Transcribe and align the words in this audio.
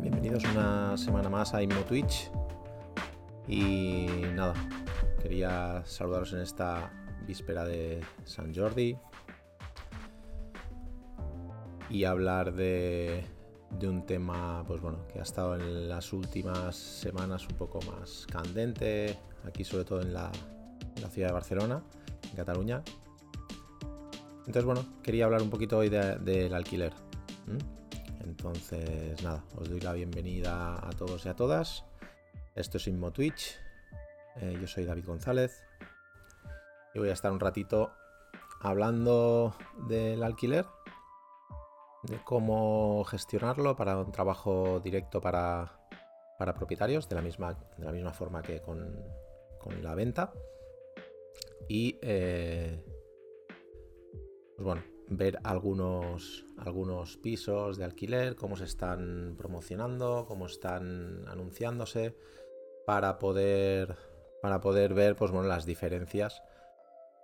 Bienvenidos 0.00 0.44
una 0.54 0.96
semana 0.96 1.28
más 1.28 1.54
a 1.54 1.62
Inmo 1.62 1.80
Twitch. 1.82 2.30
Y 3.46 4.06
nada, 4.34 4.54
quería 5.24 5.82
saludaros 5.86 6.34
en 6.34 6.40
esta 6.40 6.92
víspera 7.26 7.64
de 7.64 8.02
San 8.24 8.54
Jordi 8.54 8.94
y 11.88 12.04
hablar 12.04 12.52
de, 12.52 13.24
un 13.82 14.04
tema, 14.04 14.62
pues 14.66 14.82
bueno, 14.82 15.08
que 15.08 15.20
ha 15.20 15.22
estado 15.22 15.54
en 15.54 15.88
las 15.88 16.12
últimas 16.12 16.76
semanas 16.76 17.48
un 17.48 17.56
poco 17.56 17.80
más 17.90 18.26
candente, 18.30 19.18
aquí 19.46 19.64
sobre 19.64 19.86
todo 19.86 20.02
en 20.02 20.12
la, 20.12 20.30
ciudad 21.10 21.28
de 21.28 21.32
Barcelona, 21.32 21.82
en 22.28 22.36
Cataluña. 22.36 22.82
Entonces, 24.40 24.64
bueno, 24.64 24.84
quería 25.02 25.24
hablar 25.24 25.40
un 25.40 25.48
poquito 25.48 25.78
hoy 25.78 25.88
de- 25.88 26.18
del 26.18 26.52
alquiler. 26.52 26.92
Entonces, 28.22 29.22
nada, 29.22 29.42
os 29.56 29.70
doy 29.70 29.80
la 29.80 29.94
bienvenida 29.94 30.86
a 30.86 30.90
todos 30.90 31.24
y 31.24 31.30
a 31.30 31.34
todas. 31.34 31.86
Esto 32.54 32.76
es 32.76 32.86
Inmo 32.88 33.10
Twitch. 33.10 33.63
Eh, 34.36 34.56
yo 34.60 34.66
soy 34.66 34.84
David 34.84 35.06
González. 35.06 35.62
Y 36.94 36.98
voy 36.98 37.08
a 37.08 37.12
estar 37.12 37.32
un 37.32 37.40
ratito 37.40 37.92
hablando 38.60 39.54
del 39.88 40.22
alquiler, 40.22 40.64
de 42.04 42.18
cómo 42.24 43.04
gestionarlo 43.04 43.76
para 43.76 43.98
un 43.98 44.12
trabajo 44.12 44.80
directo 44.80 45.20
para, 45.20 45.80
para 46.38 46.54
propietarios, 46.54 47.08
de 47.08 47.16
la 47.16 47.22
misma, 47.22 47.54
de 47.76 47.84
la 47.84 47.92
misma 47.92 48.12
forma 48.12 48.42
que 48.42 48.60
con, 48.60 48.96
con 49.58 49.82
la 49.82 49.94
venta. 49.94 50.32
Y 51.68 51.98
eh, 52.02 52.82
pues 54.56 54.64
bueno, 54.64 54.82
ver 55.08 55.38
algunos, 55.42 56.44
algunos 56.58 57.16
pisos 57.16 57.76
de 57.76 57.84
alquiler, 57.84 58.36
cómo 58.36 58.56
se 58.56 58.64
están 58.64 59.34
promocionando, 59.36 60.26
cómo 60.26 60.46
están 60.46 61.26
anunciándose, 61.28 62.16
para 62.86 63.18
poder, 63.18 63.96
para 64.44 64.60
poder 64.60 64.92
ver 64.92 65.16
pues, 65.16 65.30
bueno, 65.30 65.48
las 65.48 65.64
diferencias 65.64 66.42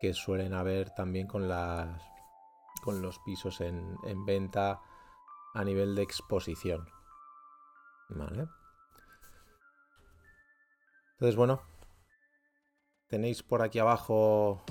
que 0.01 0.15
suelen 0.15 0.55
haber 0.55 0.89
también 0.89 1.27
con, 1.27 1.51
las, 1.51 2.03
con 2.83 3.03
los 3.03 3.19
pisos 3.19 3.61
en, 3.61 3.99
en 4.05 4.25
venta 4.25 4.81
a 5.53 5.62
nivel 5.62 5.95
de 5.95 6.03
exposición. 6.03 6.89
¿Vale? 8.09 8.47
Entonces, 11.12 11.37
bueno, 11.37 11.61
tenéis 13.09 13.43
por 13.43 13.61
aquí 13.61 13.79
abajo 13.79 14.62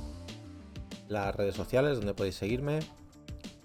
las 1.07 1.35
redes 1.35 1.53
sociales 1.53 1.97
donde 1.97 2.15
podéis 2.15 2.37
seguirme 2.37 2.79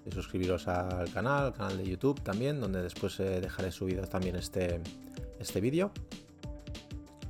y 0.05 0.11
suscribiros 0.11 0.67
al 0.67 1.11
canal, 1.11 1.45
al 1.45 1.53
canal 1.53 1.77
de 1.79 1.89
YouTube 1.89 2.21
también, 2.21 2.61
donde 2.61 2.83
después 2.83 3.19
eh, 3.19 3.41
dejaré 3.41 3.71
subido 3.71 4.05
también 4.05 4.35
este, 4.35 4.79
este 5.39 5.59
vídeo. 5.59 5.91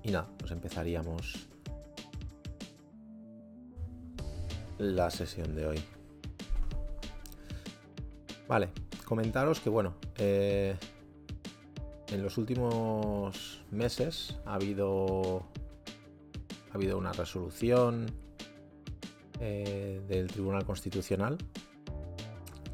Y 0.06 0.11
nada, 0.11 0.28
pues 0.38 0.52
empezaríamos 0.52 1.48
la 4.78 5.09
sesión 5.09 5.56
de 5.56 5.66
hoy. 5.66 5.84
Vale, 8.47 8.70
comentaros 9.03 9.59
que 9.59 9.72
bueno, 9.72 9.95
eh, 10.17 10.75
en 12.09 12.22
los 12.22 12.38
últimos 12.38 13.63
meses 13.72 14.38
ha 14.46 14.53
habido, 14.53 15.47
ha 16.72 16.75
habido 16.75 17.00
una 17.00 17.12
resolución 17.12 18.06
eh, 19.40 20.03
del 20.08 20.28
Tribunal 20.28 20.66
Constitucional 20.66 21.40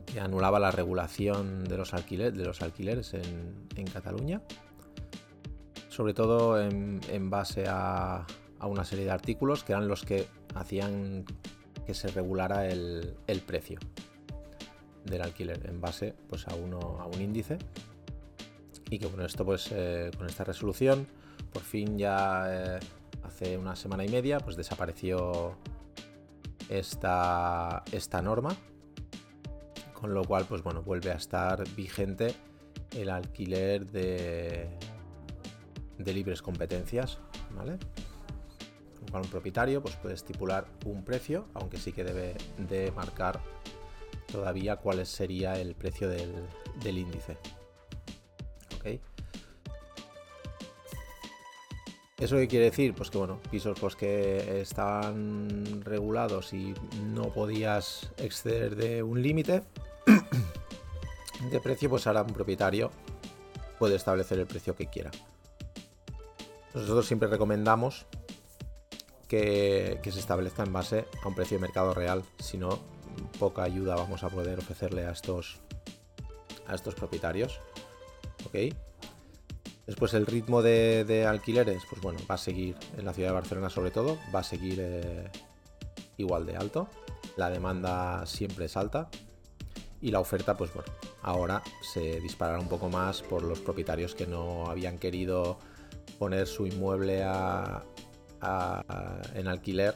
que 0.05 0.19
anulaba 0.19 0.59
la 0.59 0.71
regulación 0.71 1.63
de 1.63 1.77
los, 1.77 1.91
de 1.91 2.43
los 2.43 2.61
alquileres 2.61 3.13
en 3.13 3.87
Cataluña, 3.87 4.41
sobre 6.01 6.15
todo 6.15 6.59
en, 6.59 7.29
base 7.29 7.65
a, 7.67 8.25
a 8.57 8.65
una 8.65 8.83
serie 8.83 9.05
de 9.05 9.11
artículos 9.11 9.63
que 9.63 9.73
eran 9.73 9.87
los 9.87 10.03
que 10.03 10.25
hacían 10.55 11.25
que 11.85 11.93
se 11.93 12.07
regulara 12.07 12.65
el, 12.65 13.17
el 13.27 13.41
precio 13.41 13.77
del 15.05 15.21
alquiler 15.21 15.63
en 15.69 15.79
base 15.79 16.15
pues, 16.27 16.47
a, 16.47 16.55
uno, 16.55 16.97
a 16.99 17.05
un 17.05 17.21
índice. 17.21 17.59
Y 18.89 18.97
que 18.97 19.05
bueno, 19.05 19.23
esto 19.25 19.45
pues 19.45 19.69
eh, 19.71 20.09
con 20.17 20.25
esta 20.25 20.43
resolución 20.43 21.05
por 21.53 21.61
fin 21.61 21.99
ya 21.99 22.45
eh, 22.47 22.79
hace 23.21 23.59
una 23.59 23.75
semana 23.75 24.03
y 24.03 24.09
media 24.09 24.39
pues 24.39 24.55
desapareció 24.55 25.55
esta, 26.67 27.83
esta 27.91 28.23
norma, 28.23 28.55
con 29.93 30.15
lo 30.15 30.23
cual, 30.23 30.47
pues 30.49 30.63
bueno, 30.63 30.81
vuelve 30.81 31.11
a 31.11 31.15
estar 31.17 31.63
vigente 31.75 32.33
el 32.97 33.11
alquiler 33.11 33.85
de, 33.85 34.67
de 36.03 36.13
libres 36.13 36.41
competencias, 36.41 37.19
¿vale? 37.55 37.77
Con 39.11 39.21
un 39.21 39.29
propietario 39.29 39.81
pues, 39.81 39.95
puede 39.95 40.15
estipular 40.15 40.65
un 40.85 41.03
precio, 41.03 41.47
aunque 41.53 41.77
sí 41.77 41.91
que 41.91 42.03
debe 42.03 42.35
de 42.57 42.91
marcar 42.91 43.41
todavía 44.31 44.77
cuál 44.77 45.05
sería 45.05 45.59
el 45.59 45.75
precio 45.75 46.07
del, 46.07 46.33
del 46.83 46.97
índice. 46.97 47.37
¿Ok? 48.75 49.01
¿Eso 52.21 52.37
qué 52.37 52.47
quiere 52.47 52.65
decir? 52.65 52.93
Pues 52.93 53.09
que 53.09 53.17
bueno, 53.17 53.39
pisos 53.49 53.79
pues 53.79 53.95
que 53.95 54.61
estaban 54.61 55.81
regulados 55.83 56.53
y 56.53 56.75
no 57.15 57.33
podías 57.33 58.11
exceder 58.17 58.75
de 58.75 59.01
un 59.01 59.23
límite 59.23 59.63
de 61.51 61.59
precio, 61.59 61.89
pues 61.89 62.05
ahora 62.05 62.21
un 62.21 62.31
propietario 62.31 62.91
puede 63.79 63.95
establecer 63.95 64.37
el 64.37 64.45
precio 64.45 64.75
que 64.75 64.85
quiera. 64.85 65.09
Nosotros 66.73 67.05
siempre 67.05 67.27
recomendamos 67.27 68.05
que, 69.27 69.99
se 70.03 70.19
establezca 70.19 70.63
en 70.63 70.73
base 70.73 71.05
a 71.23 71.27
un 71.27 71.35
precio 71.35 71.57
de 71.57 71.61
mercado 71.61 71.93
real, 71.93 72.23
si 72.39 72.57
no, 72.57 72.79
poca 73.39 73.63
ayuda 73.63 73.95
vamos 73.95 74.23
a 74.23 74.29
poder 74.29 74.59
ofrecerle 74.59 75.05
a 75.05 75.11
estos, 75.11 75.59
a 76.67 76.75
estos 76.75 76.95
propietarios. 76.95 77.59
¿Ok? 78.45 78.73
Después 79.87 80.13
el 80.13 80.25
ritmo 80.25 80.61
de, 80.61 81.05
de 81.05 81.25
alquileres, 81.25 81.83
pues 81.89 82.01
bueno, 82.01 82.19
va 82.29 82.35
a 82.35 82.37
seguir 82.37 82.75
en 82.97 83.05
la 83.05 83.13
ciudad 83.13 83.29
de 83.29 83.35
Barcelona 83.35 83.69
sobre 83.69 83.91
todo, 83.91 84.17
va 84.33 84.39
a 84.39 84.43
seguir 84.43 84.79
eh, 84.79 85.29
igual 86.17 86.45
de 86.45 86.55
alto. 86.55 86.87
La 87.35 87.49
demanda 87.49 88.25
siempre 88.25 88.65
es 88.65 88.77
alta. 88.77 89.09
Y 90.01 90.11
la 90.11 90.19
oferta, 90.19 90.57
pues 90.57 90.73
bueno, 90.73 90.91
ahora 91.21 91.61
se 91.81 92.19
disparará 92.21 92.59
un 92.59 92.67
poco 92.67 92.89
más 92.89 93.21
por 93.21 93.43
los 93.43 93.59
propietarios 93.59 94.15
que 94.15 94.25
no 94.25 94.65
habían 94.65 94.97
querido 94.97 95.59
poner 96.21 96.45
su 96.45 96.67
inmueble 96.67 97.23
a- 97.23 97.83
en 99.33 99.47
alquiler 99.47 99.95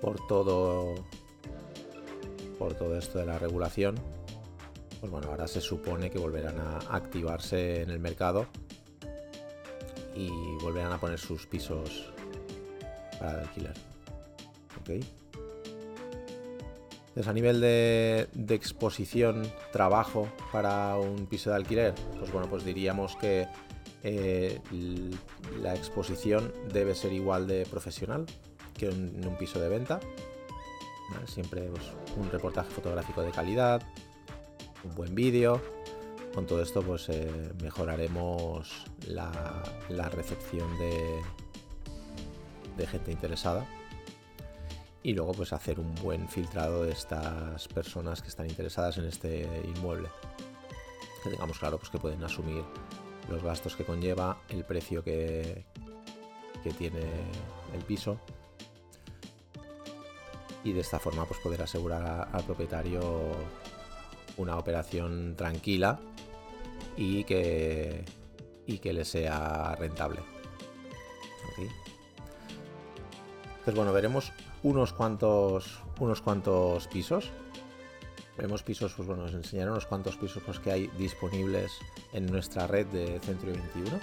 por 0.00 0.24
todo 0.28 0.94
por 2.60 2.74
todo 2.74 2.96
esto 2.96 3.18
de 3.18 3.26
la 3.26 3.36
regulación 3.40 3.96
pues 5.00 5.10
bueno, 5.10 5.28
ahora 5.30 5.48
se 5.48 5.60
supone 5.60 6.10
que 6.10 6.18
volverán 6.18 6.60
a 6.60 6.78
activarse 6.96 7.82
en 7.82 7.90
el 7.90 7.98
mercado 7.98 8.46
y 10.14 10.28
volverán 10.62 10.92
a 10.92 10.98
poner 10.98 11.18
sus 11.18 11.44
pisos 11.46 12.12
para 13.18 13.32
el 13.32 13.40
alquiler. 13.48 13.74
¿Ok? 14.80 14.90
Entonces, 17.08 17.26
a 17.28 17.32
nivel 17.32 17.60
de, 17.60 18.28
de 18.32 18.54
exposición, 18.54 19.42
trabajo 19.72 20.28
para 20.52 20.96
un 20.96 21.26
piso 21.26 21.50
de 21.50 21.56
alquiler, 21.56 21.94
pues 22.18 22.32
bueno, 22.32 22.48
pues 22.48 22.64
diríamos 22.64 23.16
que 23.16 23.46
eh, 24.04 24.60
la 25.60 25.74
exposición 25.74 26.52
debe 26.72 26.94
ser 26.94 27.12
igual 27.12 27.46
de 27.46 27.64
profesional 27.64 28.26
que 28.74 28.90
en 28.90 29.26
un 29.26 29.36
piso 29.36 29.58
de 29.58 29.68
venta. 29.68 30.00
Siempre 31.26 31.62
pues, 31.62 31.84
un 32.16 32.30
reportaje 32.30 32.70
fotográfico 32.70 33.22
de 33.22 33.30
calidad, 33.30 33.82
un 34.84 34.94
buen 34.94 35.14
vídeo. 35.14 35.60
Con 36.34 36.46
todo 36.46 36.62
esto 36.62 36.82
pues 36.82 37.08
eh, 37.08 37.52
mejoraremos 37.62 38.84
la, 39.06 39.62
la 39.88 40.08
recepción 40.08 40.76
de, 40.78 41.20
de 42.76 42.86
gente 42.86 43.12
interesada 43.12 43.66
y 45.04 45.12
luego 45.12 45.32
pues 45.32 45.52
hacer 45.52 45.78
un 45.78 45.94
buen 45.96 46.28
filtrado 46.28 46.84
de 46.84 46.92
estas 46.92 47.68
personas 47.68 48.20
que 48.20 48.28
están 48.28 48.48
interesadas 48.48 48.98
en 48.98 49.04
este 49.04 49.48
inmueble. 49.76 50.08
Que 51.22 51.30
tengamos 51.30 51.58
claro 51.58 51.78
pues 51.78 51.90
que 51.90 51.98
pueden 51.98 52.24
asumir 52.24 52.64
los 53.28 53.42
gastos 53.42 53.76
que 53.76 53.84
conlleva, 53.84 54.38
el 54.48 54.64
precio 54.64 55.02
que, 55.02 55.64
que 56.62 56.70
tiene 56.72 57.02
el 57.74 57.82
piso. 57.84 58.18
y 60.64 60.72
de 60.72 60.80
esta 60.80 60.98
forma 60.98 61.26
pues 61.26 61.38
poder 61.40 61.62
asegurar 61.62 62.28
al 62.32 62.42
propietario 62.42 63.00
una 64.38 64.56
operación 64.56 65.34
tranquila 65.36 66.00
y 66.96 67.24
que, 67.24 68.04
y 68.66 68.78
que 68.78 68.92
le 68.92 69.04
sea 69.04 69.76
rentable. 69.78 70.20
Entonces 73.50 73.74
bueno, 73.74 73.92
veremos 73.92 74.32
unos 74.62 74.92
cuantos, 74.92 75.82
unos 76.00 76.20
cuantos 76.22 76.88
pisos. 76.88 77.30
Veremos 78.36 78.62
pisos, 78.62 78.92
pues 78.94 79.06
bueno, 79.06 79.24
os 79.24 79.34
enseñaré 79.34 79.70
unos 79.70 79.86
cuantos 79.86 80.16
pisos 80.16 80.42
pues, 80.44 80.58
que 80.58 80.72
hay 80.72 80.86
disponibles 80.98 81.72
en 82.12 82.26
nuestra 82.26 82.66
red 82.66 82.86
de 82.86 83.20
Centro 83.20 83.52
21 83.52 83.98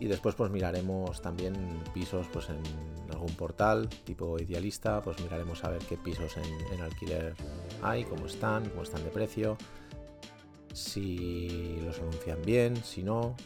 y 0.00 0.06
después 0.06 0.34
pues 0.34 0.50
miraremos 0.50 1.22
también 1.22 1.54
pisos 1.92 2.26
pues 2.32 2.48
en 2.48 2.60
algún 3.12 3.34
portal 3.36 3.88
tipo 4.04 4.38
idealista, 4.38 5.00
pues 5.00 5.20
miraremos 5.20 5.64
a 5.64 5.70
ver 5.70 5.82
qué 5.82 5.96
pisos 5.96 6.36
en, 6.36 6.80
alquiler 6.80 7.34
hay, 7.82 8.04
cómo 8.04 8.26
están, 8.26 8.68
cómo 8.70 8.82
están 8.82 9.04
de 9.04 9.10
precio, 9.10 9.56
si 10.72 11.78
los 11.84 11.98
anuncian 12.00 12.42
bien, 12.42 12.76
si 12.76 13.02
no, 13.02 13.36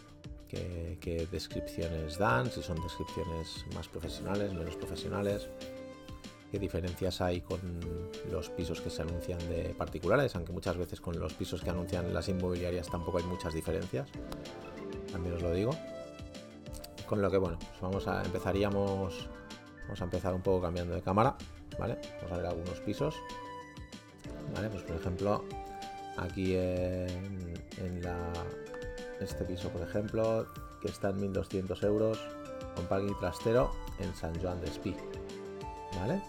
qué 0.48 1.28
descripciones 1.30 2.18
dan, 2.18 2.50
si 2.50 2.62
son 2.62 2.82
descripciones 2.82 3.64
más 3.74 3.86
profesionales, 3.88 4.52
menos 4.54 4.76
profesionales, 4.76 5.48
qué 6.50 6.58
diferencias 6.58 7.20
hay 7.20 7.40
con 7.40 7.60
los 8.30 8.50
pisos 8.50 8.80
que 8.80 8.90
se 8.90 9.02
anuncian 9.02 9.38
de 9.48 9.74
particulares, 9.76 10.34
aunque 10.36 10.52
muchas 10.52 10.76
veces 10.76 11.00
con 11.00 11.18
los 11.18 11.34
pisos 11.34 11.62
que 11.62 11.70
anuncian 11.70 12.12
las 12.12 12.28
inmobiliarias 12.28 12.88
tampoco 12.88 13.18
hay 13.18 13.24
muchas 13.24 13.54
diferencias, 13.54 14.08
también 15.12 15.34
os 15.34 15.42
lo 15.42 15.52
digo. 15.52 15.70
Con 17.06 17.22
lo 17.22 17.30
que 17.30 17.38
bueno, 17.38 17.58
pues 17.58 17.80
vamos 17.80 18.06
a 18.06 18.22
empezaríamos. 18.22 19.28
Vamos 19.84 20.00
a 20.02 20.04
empezar 20.04 20.34
un 20.34 20.42
poco 20.42 20.60
cambiando 20.60 20.94
de 20.94 21.00
cámara. 21.00 21.36
¿Vale? 21.78 21.98
Vamos 22.16 22.32
a 22.32 22.36
ver 22.36 22.46
algunos 22.46 22.80
pisos. 22.80 23.14
¿Vale? 24.54 24.68
Pues 24.68 24.82
por 24.82 24.96
ejemplo, 24.96 25.44
aquí 26.18 26.54
en, 26.54 28.02
la, 28.02 28.32
este 29.20 29.44
piso, 29.44 29.70
por 29.70 29.82
ejemplo, 29.82 30.46
que 30.82 30.88
está 30.88 31.10
en 31.10 31.20
1200 31.20 31.82
euros 31.84 32.18
con 32.74 32.86
parking 32.86 33.14
trastero 33.20 33.72
en 34.00 34.14
San 34.14 34.38
Juan 34.40 34.60
de 34.60 34.66
Espí. 34.66 34.94
¿Vale? 35.98 36.20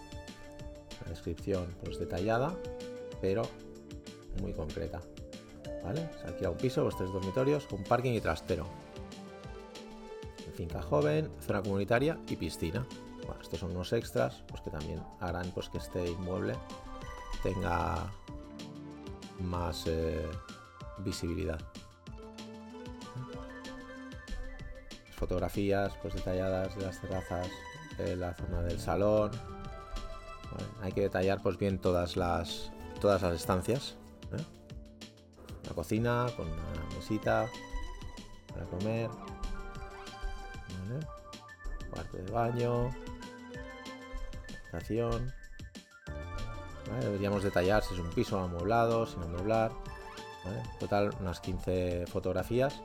Descripción 1.10 1.74
pues 1.84 1.98
detallada, 1.98 2.56
pero 3.20 3.42
muy 4.40 4.52
concreta. 4.52 5.00
¿Vale? 5.84 6.08
Se 6.20 6.28
alquila 6.28 6.50
un 6.50 6.56
piso, 6.56 6.82
los 6.82 6.96
tres 6.96 7.12
dormitorios 7.12 7.66
con 7.66 7.82
parking 7.84 8.12
y 8.12 8.20
trastero 8.20 8.66
finca 10.60 10.82
joven, 10.82 11.30
zona 11.40 11.62
comunitaria 11.62 12.18
y 12.28 12.36
piscina. 12.36 12.86
Estos 13.40 13.60
son 13.60 13.70
unos 13.70 13.92
extras 13.94 14.42
pues 14.46 14.60
que 14.60 14.70
también 14.70 15.02
harán 15.20 15.50
pues, 15.52 15.70
que 15.70 15.78
este 15.78 16.10
inmueble 16.10 16.54
tenga 17.42 18.12
más 19.40 19.86
eh, 19.86 20.28
visibilidad. 20.98 21.58
Fotografías 25.16 25.94
pues, 26.02 26.12
detalladas 26.14 26.76
de 26.76 26.82
las 26.82 27.00
terrazas, 27.00 27.48
de 27.96 28.16
la 28.16 28.34
zona 28.34 28.60
del 28.60 28.78
salón. 28.78 29.30
Hay 30.82 30.92
que 30.92 31.02
detallar 31.02 31.42
pues 31.42 31.58
bien 31.58 31.78
todas 31.78 32.16
las 32.16 32.70
todas 33.00 33.22
las 33.22 33.34
estancias. 33.34 33.96
¿eh? 34.32 34.42
La 35.66 35.74
cocina 35.74 36.26
con 36.36 36.46
una 36.46 36.96
mesita 36.96 37.48
para 38.52 38.66
comer, 38.66 39.10
Cuarto 41.90 42.16
de 42.16 42.30
baño. 42.30 42.90
Habitación. 44.72 45.32
Deberíamos 47.00 47.42
detallar 47.42 47.82
si 47.82 47.94
es 47.94 48.00
un 48.00 48.10
piso 48.10 48.38
amueblado, 48.38 49.06
sin 49.06 49.22
amueblar. 49.22 49.72
Total, 50.78 51.10
unas 51.20 51.40
15 51.40 52.06
fotografías. 52.06 52.80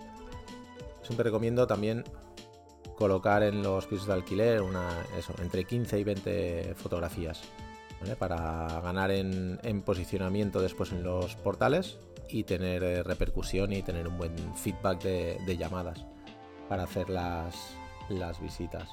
Siempre 1.02 1.24
recomiendo 1.24 1.68
también 1.68 2.04
colocar 2.98 3.44
en 3.44 3.62
los 3.62 3.86
pisos 3.86 4.08
de 4.08 4.14
alquiler 4.14 4.62
una, 4.62 4.90
eso, 5.18 5.34
entre 5.40 5.66
15 5.66 6.00
y 6.00 6.04
20 6.04 6.76
fotografías. 6.76 7.42
Para 8.20 8.82
ganar 8.82 9.10
en, 9.12 9.82
posicionamiento 9.84 10.62
después 10.62 10.92
en 10.92 11.04
los 11.04 11.36
portales 11.38 11.98
y 12.30 12.44
tener 12.44 12.84
eh, 12.84 13.04
repercusión 13.04 13.74
y 13.74 13.82
tener 13.82 14.08
un 14.08 14.18
buen 14.18 14.36
feedback 14.56 15.02
de 15.02 15.58
llamadas 15.58 16.06
para 16.68 16.84
hacer 16.84 17.10
las, 17.10 17.78
visitas. 18.42 18.90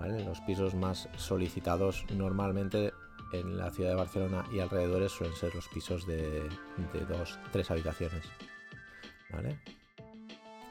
Los 0.00 0.40
pisos 0.42 0.74
más 0.74 1.08
solicitados 1.16 2.04
normalmente 2.10 2.92
en 3.32 3.58
la 3.58 3.70
ciudad 3.70 3.90
de 3.90 3.96
Barcelona 3.96 4.44
y 4.52 4.60
alrededores 4.60 5.12
suelen 5.12 5.36
ser 5.36 5.54
los 5.54 5.68
pisos 5.68 6.06
de, 6.06 6.48
dos, 7.08 7.38
tres 7.52 7.70
habitaciones. 7.70 8.24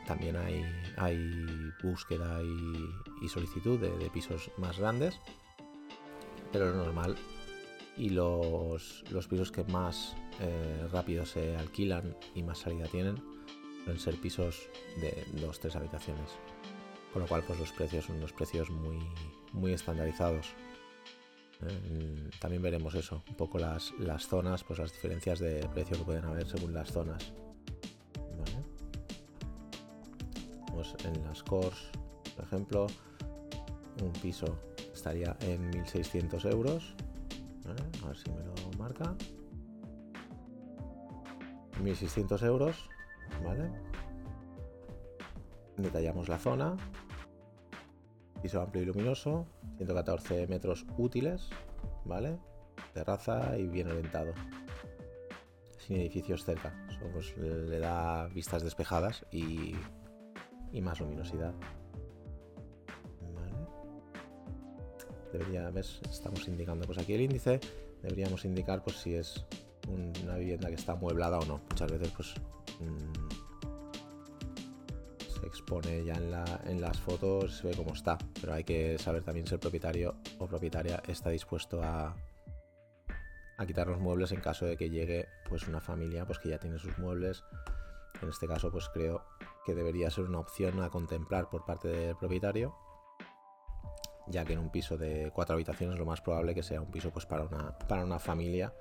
También 0.06 0.38
hay 0.38 1.74
búsqueda 1.84 2.42
y, 2.42 3.28
solicitud 3.28 3.80
de, 3.80 4.10
pisos 4.10 4.50
más 4.58 4.80
grandes, 4.80 5.20
pero 6.52 6.72
lo 6.72 6.76
normal 6.76 7.16
y 7.96 8.10
los, 8.10 9.04
pisos 9.30 9.52
que 9.52 9.64
más 9.66 10.16
eh, 10.40 10.88
rápido 10.92 11.26
se 11.26 11.56
alquilan 11.56 12.16
y 12.36 12.44
más 12.44 12.60
salida 12.60 12.86
tienen 12.88 13.22
suelen 13.84 14.00
ser 14.02 14.20
pisos 14.20 14.70
de 15.00 15.26
dos, 15.42 15.60
tres 15.60 15.76
habitaciones. 15.78 16.32
Con 17.14 17.22
lo 17.22 17.28
cual, 17.28 17.42
pues 17.48 17.58
los 17.58 17.72
precios 17.72 18.06
son 18.06 18.18
unos 18.18 18.34
precios 18.34 18.70
muy, 18.70 19.00
muy 19.54 19.72
estandarizados. 19.72 20.48
Eh, 21.62 22.30
también 22.40 22.62
veremos 22.62 22.94
eso, 22.96 23.24
un 23.30 23.36
poco 23.36 23.58
las, 23.60 23.94
las 23.98 24.28
zonas, 24.28 24.66
pues 24.66 24.80
las 24.80 24.92
diferencias 24.92 25.40
de 25.40 25.68
precio 25.74 25.98
que 25.98 26.04
pueden 26.04 26.26
haber 26.26 26.46
según 26.48 26.74
las 26.74 26.92
zonas. 26.92 27.34
en 31.04 31.24
las 31.24 31.44
cores, 31.44 31.90
por 32.36 32.46
ejemplo, 32.46 32.88
un 34.02 34.14
piso 34.14 34.60
estaría 34.98 35.38
en 35.42 35.70
1600 35.70 36.46
euros. 36.46 36.96
A 37.66 38.08
ver 38.08 38.18
si 38.18 38.32
me 38.32 38.44
lo 38.44 38.54
marca. 38.78 39.16
1600 41.82 42.42
euros, 42.44 42.90
¿vale? 43.44 43.70
Detallamos 45.78 46.28
la 46.28 46.40
zona, 46.40 46.76
Piso 48.42 48.62
amplio 48.62 48.84
y 48.84 48.86
luminoso, 48.86 49.48
114 49.78 50.48
metros 50.48 50.86
útiles, 50.98 51.50
¿vale? 52.06 52.38
Terraza 52.94 53.58
y 53.58 53.68
bien 53.68 53.88
orientado. 53.88 54.34
Sin 55.78 55.98
edificios 55.98 56.44
cerca. 56.44 56.74
Eso 56.90 57.00
pues, 57.14 57.38
le 57.38 57.80
da 57.80 58.28
vistas 58.28 58.64
despejadas 58.64 59.26
y, 59.32 59.76
y 60.72 60.82
más 60.82 61.00
luminosidad. 61.00 61.54
Debería, 65.32 65.70
¿ves? 65.70 66.00
Estamos 66.10 66.48
indicando 66.48 66.86
pues 66.86 66.98
aquí 66.98 67.14
el 67.14 67.22
índice. 67.22 67.60
Deberíamos 68.02 68.46
indicar 68.46 68.84
pues 68.84 68.98
si 68.98 69.16
es 69.16 69.46
una 69.88 70.36
vivienda 70.38 70.70
que 70.70 70.76
está 70.76 70.94
amueblada 70.94 71.40
o 71.40 71.46
no. 71.46 71.62
Muchas 71.70 71.92
veces 71.92 72.12
pues 72.16 72.34
mm, 72.80 73.48
expone 75.48 76.04
ya 76.04 76.14
en, 76.66 76.82
las 76.82 77.00
fotos, 77.00 77.58
se 77.58 77.68
ve 77.68 77.76
cómo 77.76 77.94
está, 77.94 78.18
pero 78.40 78.54
hay 78.54 78.64
que 78.64 78.98
saber 78.98 79.24
también 79.24 79.48
si 79.48 79.54
el 79.54 79.60
propietario 79.60 80.16
o 80.38 80.48
propietaria 80.48 81.02
está 81.08 81.30
dispuesto 81.30 81.82
a, 81.82 82.16
a 83.58 83.66
quitar 83.66 83.88
los 83.88 84.00
muebles 84.00 84.32
en 84.32 84.42
caso 84.42 84.66
de 84.66 84.78
que 84.78 84.90
llegue 84.90 85.28
pues 85.50 85.68
una 85.68 85.80
familia 85.80 86.26
pues 86.26 86.40
que 86.40 86.50
ya 86.50 86.60
tiene 86.60 86.78
sus 86.78 86.98
muebles. 86.98 87.44
En 88.22 88.30
este 88.30 88.48
caso 88.48 88.72
pues 88.72 88.90
creo 88.90 89.24
que 89.66 89.74
debería 89.74 90.10
ser 90.10 90.26
una 90.26 90.40
opción 90.40 90.82
a 90.82 90.90
contemplar 90.90 91.50
por 91.50 91.66
parte 91.66 91.88
del 91.88 92.16
propietario, 92.16 92.76
ya 94.30 94.46
que 94.46 94.54
en 94.54 94.60
un 94.60 94.70
piso 94.72 94.98
de 94.98 95.32
cuatro 95.34 95.56
habitaciones 95.56 95.98
lo 95.98 96.06
más 96.06 96.22
probable 96.22 96.54
que 96.56 96.64
sea 96.64 96.82
un 96.82 96.92
piso 96.92 97.12
pues 97.12 97.26
para 97.26 97.44
una, 97.44 97.78
para 97.88 98.04
una 98.04 98.20
familia 98.20 98.74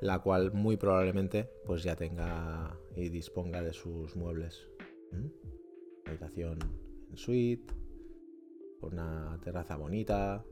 la 0.00 0.18
cual 0.18 0.52
muy 0.52 0.76
probablemente 0.76 1.44
pues 1.64 1.82
ya 1.82 1.94
tenga 1.94 2.76
y 2.96 3.08
disponga 3.10 3.62
de 3.62 3.72
sus 3.72 4.16
muebles. 4.16 4.66
¿Mm? 5.12 5.50
habitación 6.06 6.58
en 7.10 7.16
suite, 7.16 7.72
una 8.82 9.38
terraza 9.42 9.76
bonita, 9.76 10.44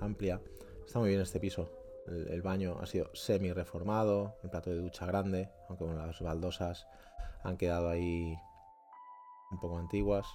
amplia. 0.00 0.40
Está 0.84 0.98
muy 0.98 1.10
bien 1.10 1.20
este 1.20 1.40
piso. 1.40 1.70
El, 2.06 2.42
baño 2.42 2.78
ha 2.80 2.86
sido 2.86 3.10
semi 3.14 3.52
reformado, 3.52 4.36
el 4.44 4.50
plato 4.50 4.70
de 4.70 4.76
ducha 4.76 5.06
grande, 5.06 5.50
aunque 5.68 5.84
las 5.86 6.20
baldosas 6.20 6.86
han 7.42 7.56
quedado 7.56 7.88
ahí 7.88 8.36
un 9.50 9.58
poco 9.58 9.78
antiguas. 9.78 10.26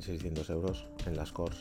1.600 0.00 0.50
euros 0.50 0.86
en 1.06 1.16
las 1.16 1.32
cores. 1.32 1.58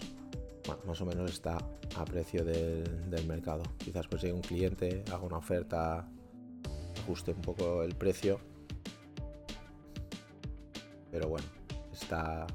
más 0.86 1.02
o 1.02 1.06
menos 1.06 1.32
está 1.32 1.58
a 1.96 2.06
precio 2.06 2.44
del, 2.44 3.26
mercado. 3.28 3.64
Quizás 3.78 4.08
llegue 4.10 4.34
un 4.34 4.42
cliente, 4.42 5.04
haga 5.08 5.22
una 5.24 5.38
oferta, 5.38 6.08
ajuste 7.02 7.32
un 7.32 7.42
poco 7.42 7.84
el 7.84 7.96
precio. 7.96 8.40
Pero 11.12 11.30
bueno, 11.30 11.46
está 11.92 12.48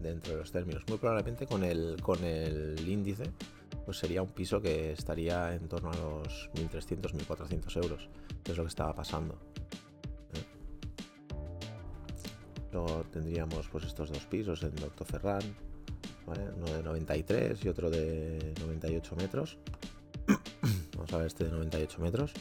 dentro 0.00 0.32
de 0.32 0.38
los 0.40 0.50
términos. 0.50 0.82
Muy 0.88 0.98
probablemente 0.98 1.46
con 1.46 1.62
el, 1.62 2.00
con 2.02 2.24
el 2.24 2.88
índice, 2.88 3.24
pues 3.84 3.98
sería 3.98 4.22
un 4.22 4.30
piso 4.30 4.60
que 4.60 4.92
estaría 4.92 5.54
en 5.54 5.68
torno 5.68 5.90
a 5.90 5.96
los 5.96 6.50
1.300, 6.54 7.12
1.400 7.12 7.82
euros, 7.82 8.08
es 8.44 8.56
lo 8.56 8.64
que 8.64 8.68
estaba 8.68 8.94
pasando. 8.94 9.49
Luego 12.72 13.04
tendríamos 13.12 13.68
pues 13.68 13.84
estos 13.84 14.10
dos 14.10 14.24
pisos 14.26 14.62
en 14.62 14.74
Doctor 14.76 15.06
Ferran, 15.06 15.42
uno 16.26 16.72
de 16.72 16.82
93 16.82 17.64
y 17.64 17.68
otro 17.68 17.90
de 17.90 18.54
98 18.60 19.16
metros. 19.16 19.58
Vamos 20.96 21.12
a 21.12 21.16
ver 21.16 21.26
este 21.26 21.44
de 21.44 21.50
98 21.50 22.00
metros. 22.00 22.32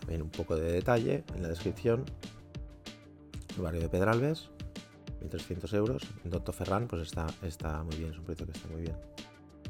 También 0.00 0.22
un 0.22 0.30
poco 0.30 0.56
de 0.56 0.72
detalle 0.72 1.24
en 1.34 1.42
la 1.42 1.48
descripción. 1.48 2.04
El 3.56 3.62
barrio 3.62 3.80
de 3.80 3.88
Pedralbes, 3.88 4.50
1.300 5.22 5.74
euros. 5.74 6.02
En 6.24 6.30
Doctor 6.30 6.54
Ferran, 6.54 6.86
pues 6.88 7.02
está, 7.02 7.26
está 7.42 7.82
muy 7.82 7.96
bien, 7.96 8.10
es 8.10 8.18
un 8.18 8.24
precio 8.24 8.46
que 8.46 8.52
está 8.52 8.68
muy 8.68 8.82
bien. 8.82 8.96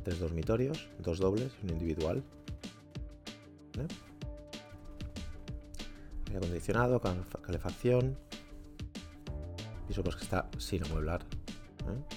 Tres 0.03 0.19
dormitorios, 0.19 0.89
dos 0.99 1.19
dobles 1.19 1.53
y 1.63 1.67
un 1.67 1.73
individual. 1.73 2.25
Acondicionado, 6.35 7.01
calefacción, 7.01 8.17
Piso 9.91 10.05
pues 10.05 10.15
que 10.15 10.23
está 10.23 10.49
sin 10.59 10.85
amueblar. 10.85 11.21
¿eh? 11.89 12.17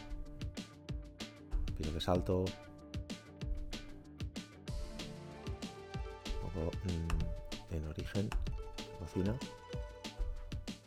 Piso 1.75 1.91
que 1.91 1.98
es 1.98 2.08
alto. 2.08 2.46
Un 6.43 6.50
poco 6.51 6.72
mm, 6.84 7.74
en 7.74 7.88
origen. 7.88 8.29
Cocina. 9.00 9.36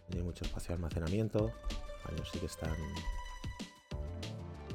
Tiene 0.09 0.23
mucho 0.23 0.45
espacio 0.45 0.69
de 0.69 0.75
almacenamiento. 0.75 1.51
Baños 2.05 2.31
sí 2.33 2.39
que 2.39 2.47
están 2.47 2.77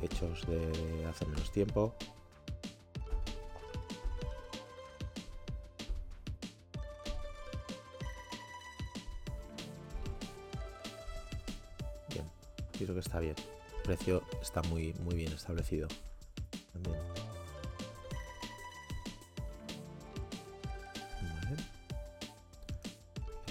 hechos 0.02 0.46
de 0.48 1.06
hace 1.10 1.26
menos 1.28 1.50
tiempo. 1.54 1.96
Bien. 13.22 13.36
El 13.78 13.82
precio 13.84 14.24
está 14.42 14.62
muy, 14.64 14.94
muy 14.96 15.16
bien 15.16 15.32
establecido. 15.32 15.88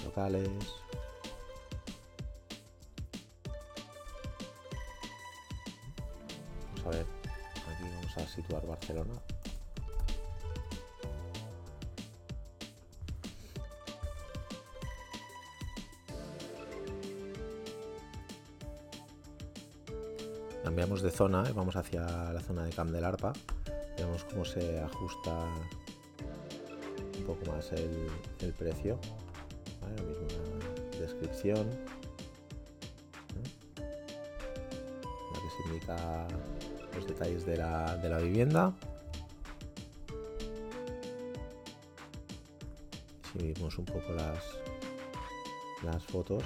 Locales. 0.03 0.49
Vamos 6.67 6.85
a 6.85 6.89
ver. 6.89 7.05
Aquí 7.67 7.83
vamos 7.83 8.17
a 8.17 8.27
situar 8.27 8.65
Barcelona. 8.67 9.13
Cambiamos 20.81 21.03
de 21.03 21.11
zona 21.11 21.43
y 21.47 21.53
vamos 21.53 21.75
hacia 21.75 22.33
la 22.33 22.39
zona 22.39 22.63
de 22.63 22.71
Camp 22.71 22.89
del 22.89 23.03
Arpa. 23.03 23.33
Vemos 23.99 24.23
cómo 24.23 24.43
se 24.43 24.79
ajusta 24.79 25.31
un 27.19 27.23
poco 27.23 27.45
más 27.51 27.71
el, 27.73 28.51
precio. 28.53 28.97
La 29.95 30.01
misma 30.01 30.99
descripción. 30.99 31.69
Se 35.55 35.69
indica 35.69 36.27
los 36.95 37.05
detalles 37.05 37.45
de 37.45 37.57
la, 37.57 37.97
de 37.97 38.09
la 38.09 38.17
vivienda. 38.17 38.73
Si 43.31 43.53
vemos 43.53 43.77
un 43.77 43.85
poco 43.85 44.13
las, 44.13 44.43
las 45.83 46.03
fotos, 46.05 46.43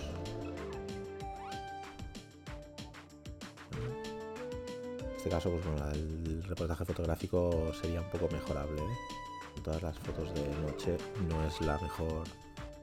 este 5.25 5.37
caso, 5.37 5.49
pues 5.49 5.65
bueno, 5.65 5.91
el 5.91 6.43
reportaje 6.43 6.85
fotográfico 6.85 7.73
sería 7.81 7.99
un 7.99 8.09
poco 8.11 8.29
mejorable. 8.31 8.79
¿eh? 8.79 9.61
todas 9.63 9.81
las 9.81 9.97
fotos 9.97 10.31
de 10.35 10.47
noche 10.61 10.97
no 11.27 11.43
es 11.43 11.59
la 11.61 11.79
mejor, 11.79 12.27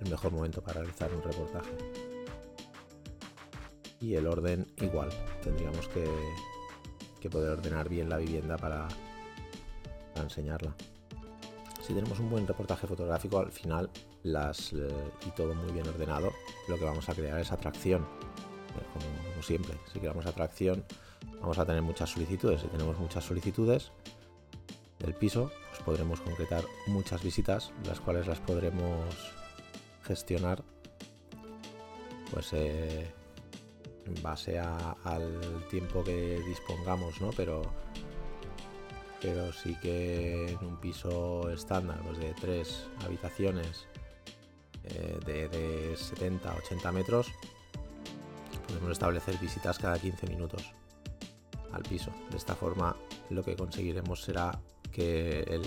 el 0.00 0.10
mejor 0.10 0.32
momento 0.32 0.60
para 0.60 0.80
realizar 0.80 1.14
un 1.14 1.22
reportaje. 1.22 1.70
Y 4.00 4.14
el 4.16 4.26
orden 4.26 4.66
igual. 4.78 5.10
Tendríamos 5.40 5.86
que, 5.86 7.28
poder 7.28 7.50
ordenar 7.50 7.88
bien 7.88 8.08
la 8.08 8.16
vivienda 8.16 8.56
para, 8.56 8.88
enseñarla. 10.16 10.74
Si 11.80 11.94
tenemos 11.94 12.18
un 12.18 12.28
buen 12.28 12.44
reportaje 12.44 12.88
fotográfico, 12.88 13.38
al 13.38 13.52
final 13.52 13.88
las, 14.24 14.72
eh, 14.72 14.88
y 15.24 15.30
todo 15.30 15.54
muy 15.54 15.70
bien 15.70 15.86
ordenado, 15.86 16.32
lo 16.66 16.76
que 16.76 16.84
vamos 16.84 17.08
a 17.08 17.14
crear 17.14 17.38
es 17.38 17.52
atracción. 17.52 18.02
Eh, 18.02 18.86
como, 18.92 19.30
como 19.30 19.42
siempre, 19.44 19.78
si 19.92 20.00
creamos 20.00 20.26
atracción, 20.26 20.84
vamos 21.40 21.58
a 21.58 21.66
tener 21.66 21.82
muchas 21.82 22.10
solicitudes. 22.10 22.60
Si 22.62 22.68
tenemos 22.68 22.98
muchas 22.98 23.24
solicitudes 23.24 23.90
del 24.98 25.14
piso, 25.14 25.50
pues 25.70 25.82
podremos 25.82 26.20
concretar 26.20 26.64
muchas 26.86 27.22
visitas, 27.22 27.72
las 27.86 28.00
cuales 28.00 28.26
las 28.26 28.38
podremos 28.40 29.04
gestionar 30.04 30.62
pues 32.30 32.52
eh, 32.52 33.12
en 34.06 34.22
base 34.22 34.58
al 34.58 35.66
tiempo 35.70 36.02
que 36.02 36.40
dispongamos, 36.46 37.20
¿no? 37.20 37.30
Pero, 37.36 37.62
pero 39.20 39.52
sí 39.52 39.76
que 39.82 40.52
en 40.52 40.66
un 40.66 40.76
piso 40.80 41.50
estándar, 41.50 42.00
pues 42.02 42.18
de 42.18 42.32
tres 42.34 42.86
habitaciones, 43.04 43.86
eh, 44.84 45.18
de, 45.26 45.48
de 45.48 45.96
70 45.96 46.54
80 46.54 46.92
metros, 46.92 47.26
podemos 48.66 48.90
establecer 48.90 49.36
visitas 49.38 49.78
cada 49.78 49.98
15 49.98 50.26
minutos 50.28 50.72
al 51.72 51.82
piso. 51.82 52.10
De 52.30 52.36
esta 52.36 52.54
forma 52.54 52.96
lo 53.30 53.42
que 53.42 53.56
conseguiremos 53.56 54.22
será 54.22 54.60
que 54.90 55.40
el, 55.40 55.62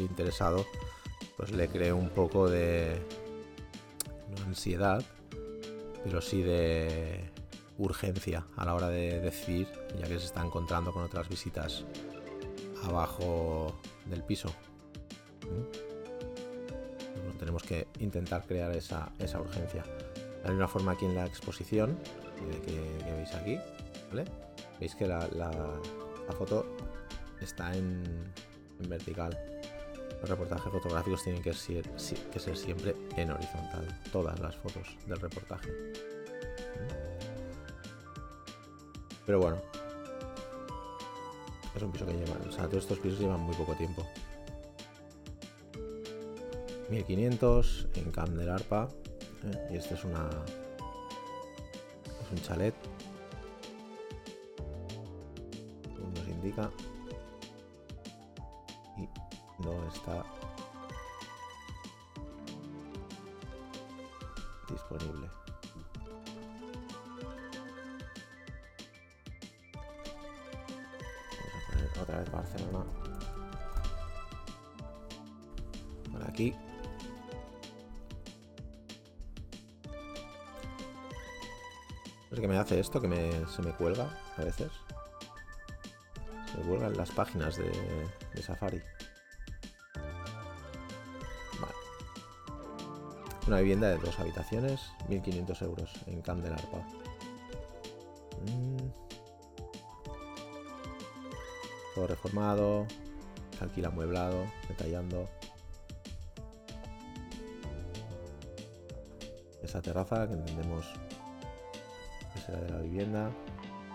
interesado 0.00 0.64
pues 1.36 1.52
le 1.52 1.68
cree 1.68 1.92
un 1.92 2.10
poco 2.10 2.48
de 2.48 3.00
ansiedad, 4.46 5.02
pero 6.04 6.20
sí 6.20 6.42
de 6.42 7.30
urgencia 7.78 8.46
a 8.56 8.64
la 8.64 8.74
hora 8.74 8.88
de 8.88 9.20
decidir, 9.20 9.66
ya 9.98 10.06
que 10.06 10.18
se 10.18 10.26
está 10.26 10.44
encontrando 10.44 10.92
con 10.92 11.02
otras 11.02 11.28
visitas 11.28 11.84
abajo 12.84 13.74
del 14.06 14.22
piso. 14.22 14.48
¿Mm? 15.42 15.90
tenemos 17.38 17.62
que 17.62 17.86
intentar 18.00 18.46
crear 18.46 18.70
esa, 18.76 19.10
urgencia. 19.40 19.82
Hay 20.44 20.52
una 20.52 20.68
forma 20.68 20.92
aquí 20.92 21.06
en 21.06 21.14
la 21.14 21.24
exposición 21.24 21.98
que, 22.66 22.70
que 23.02 23.12
veis 23.12 23.34
aquí, 23.34 23.58
¿vale? 24.10 24.24
Veis 24.80 24.94
que 24.94 25.06
la, 25.06 25.20
foto 26.38 26.64
está 27.40 27.76
en, 27.76 28.02
vertical. 28.88 29.38
Los 30.22 30.30
reportajes 30.30 30.72
fotográficos 30.72 31.22
tienen 31.22 31.42
que 31.42 31.52
ser, 31.52 31.84
que 32.32 32.40
ser 32.40 32.56
siempre 32.56 32.96
en 33.16 33.30
horizontal. 33.30 33.86
Todas 34.10 34.40
las 34.40 34.56
fotos 34.56 34.96
del 35.06 35.20
reportaje. 35.20 35.70
Pero 39.26 39.38
bueno. 39.38 39.58
Es 41.76 41.82
un 41.82 41.92
piso 41.92 42.06
que 42.06 42.14
lleva. 42.14 42.36
O 42.48 42.52
sea, 42.52 42.66
todos 42.66 42.84
estos 42.84 42.98
pisos 42.98 43.20
llevan 43.20 43.40
muy 43.40 43.54
poco 43.54 43.74
tiempo. 43.74 44.06
1500 46.88 47.88
en 47.96 48.10
Camp 48.10 48.30
del 48.30 48.48
Arpa. 48.48 48.88
¿eh? 49.44 49.68
Y 49.72 49.76
este 49.76 49.94
es 49.94 50.04
una. 50.04 50.28
Es 52.22 52.32
un 52.32 52.42
chalet 52.42 52.74
y 58.96 59.08
no 59.62 59.88
está 59.88 60.24
disponible. 64.68 65.28
Vamos 71.38 71.54
a 71.54 71.70
poner 71.70 71.98
otra 72.00 72.18
vez 72.18 72.32
Barcelona 72.32 72.84
por 76.10 76.28
aquí. 76.28 76.54
Sé 82.30 82.40
qué 82.40 82.48
me 82.48 82.58
hace 82.58 82.78
esto, 82.78 83.00
que 83.00 83.08
me, 83.08 83.46
se 83.46 83.62
me 83.62 83.72
cuelga 83.72 84.08
a 84.36 84.44
veces. 84.44 84.70
Cuelgan 86.70 86.96
las 86.96 87.10
páginas 87.10 87.56
de, 87.56 87.72
Safari. 88.40 88.80
Una 93.48 93.58
vivienda 93.58 93.88
de 93.88 93.98
dos 93.98 94.20
habitaciones, 94.20 94.80
1500 95.08 95.62
euros 95.62 95.90
en 96.06 96.22
Candelarpa. 96.22 96.78
Mm. 98.46 98.76
Todo 101.96 102.06
reformado, 102.06 102.86
alquila 103.60 103.88
amueblado, 103.88 104.44
detallando. 104.68 105.28
Esa 109.60 109.82
terraza 109.82 110.28
que 110.28 110.34
entendemos 110.34 110.86
que 112.32 112.40
será 112.40 112.60
de 112.60 112.70
la 112.70 112.78
vivienda. 112.78 113.32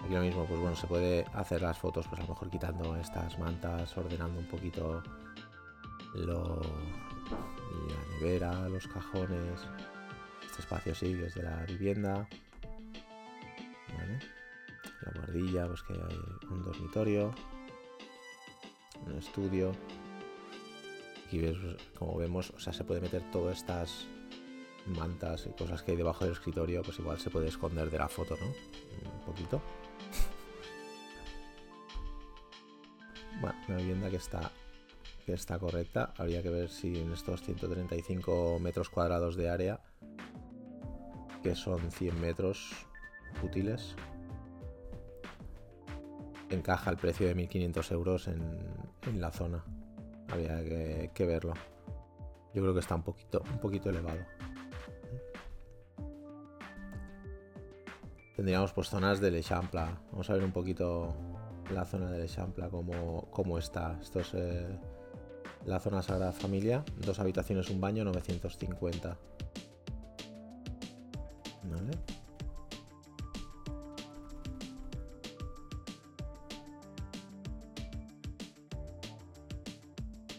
Aquí 0.05 0.13
lo 0.13 0.21
mismo, 0.21 0.45
pues 0.45 0.59
bueno, 0.59 0.75
se 0.75 0.85
puede 0.85 1.25
hacer 1.33 1.63
las 1.63 1.79
fotos, 1.79 2.07
pues 2.07 2.19
a 2.21 2.23
lo 2.25 2.29
mejor 2.29 2.51
quitando 2.51 2.95
estas 2.95 3.39
mantas, 3.39 3.97
ordenando 3.97 4.39
un 4.39 4.45
poquito 4.45 5.01
la 6.13 6.59
nevera, 8.19 8.69
los 8.69 8.87
cajones. 8.87 9.61
Este 10.45 10.61
espacio 10.61 10.93
sí, 10.93 11.15
que 11.15 11.25
es 11.25 11.33
de 11.33 11.41
la 11.41 11.65
vivienda. 11.65 12.29
La 15.01 15.11
guardilla, 15.15 15.65
pues 15.65 15.81
que 15.81 15.93
hay 15.93 16.19
un 16.51 16.61
dormitorio, 16.61 17.33
un 19.07 19.17
estudio. 19.17 19.71
Ves, 21.31 21.57
pues, 21.57 21.77
como 21.97 22.15
vemos, 22.15 22.51
o 22.51 22.59
sea, 22.59 22.73
se 22.73 22.83
puede 22.83 23.01
meter 23.01 23.23
todas 23.31 23.57
estas 23.57 24.05
mantas 24.85 25.47
y 25.47 25.49
cosas 25.57 25.81
que 25.81 25.91
hay 25.91 25.97
debajo 25.97 26.25
del 26.25 26.33
escritorio, 26.33 26.83
pues 26.83 26.99
igual 26.99 27.17
se 27.19 27.31
puede 27.31 27.47
esconder 27.47 27.89
de 27.89 27.97
la 27.97 28.07
foto, 28.07 28.37
¿no? 28.39 28.45
Un 28.45 29.25
poquito. 29.25 29.61
Una 33.67 33.77
vivienda 33.77 34.09
que 34.09 34.17
está 34.17 34.51
que 35.25 35.33
está 35.33 35.57
correcta. 35.57 36.13
Habría 36.17 36.41
que 36.41 36.49
ver 36.49 36.69
si 36.69 36.99
en 36.99 37.11
estos 37.11 37.41
135 37.41 38.59
metros 38.59 38.89
cuadrados 38.89 39.35
de 39.35 39.49
área, 39.49 39.79
que 41.41 41.55
son 41.55 41.91
100 41.91 42.21
metros 42.21 42.71
útiles, 43.43 43.95
encaja 46.49 46.91
el 46.91 46.97
precio 46.97 47.27
de 47.27 47.35
1.500 47.35 47.91
euros 47.91 48.27
en, 48.27 49.19
la 49.19 49.31
zona. 49.31 49.63
Habría 50.29 50.63
que, 51.13 51.25
verlo. 51.25 51.53
Yo 52.53 52.61
creo 52.61 52.73
que 52.73 52.79
está 52.79 52.95
un 52.95 53.03
poquito, 53.03 53.43
un 53.51 53.59
poquito 53.59 53.89
elevado. 53.89 54.19
Tendríamos 58.35 58.73
pues 58.73 58.89
zonas 58.89 59.19
del 59.21 59.35
Echampla. 59.35 60.01
Vamos 60.11 60.29
a 60.29 60.33
ver 60.33 60.43
un 60.43 60.51
poquito 60.51 61.15
la 61.71 61.85
zona 61.85 62.11
del 62.11 62.23
Echampla, 62.23 62.69
cómo, 62.69 63.27
cómo 63.31 63.57
está. 63.57 63.97
Esto 64.01 64.19
es 64.19 64.33
eh, 64.33 64.67
la 65.65 65.79
zona 65.79 66.01
Sagrada 66.01 66.31
Familia. 66.31 66.83
Dos 66.97 67.19
habitaciones, 67.19 67.69
un 67.69 67.81
baño, 67.81 68.03
950. 68.03 69.17
Vale. 71.63 71.91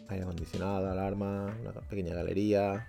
Aire 0.08 0.22
acondicionado, 0.22 0.90
alarma, 0.90 1.56
una 1.60 1.72
pequeña 1.72 2.14
galería. 2.14 2.86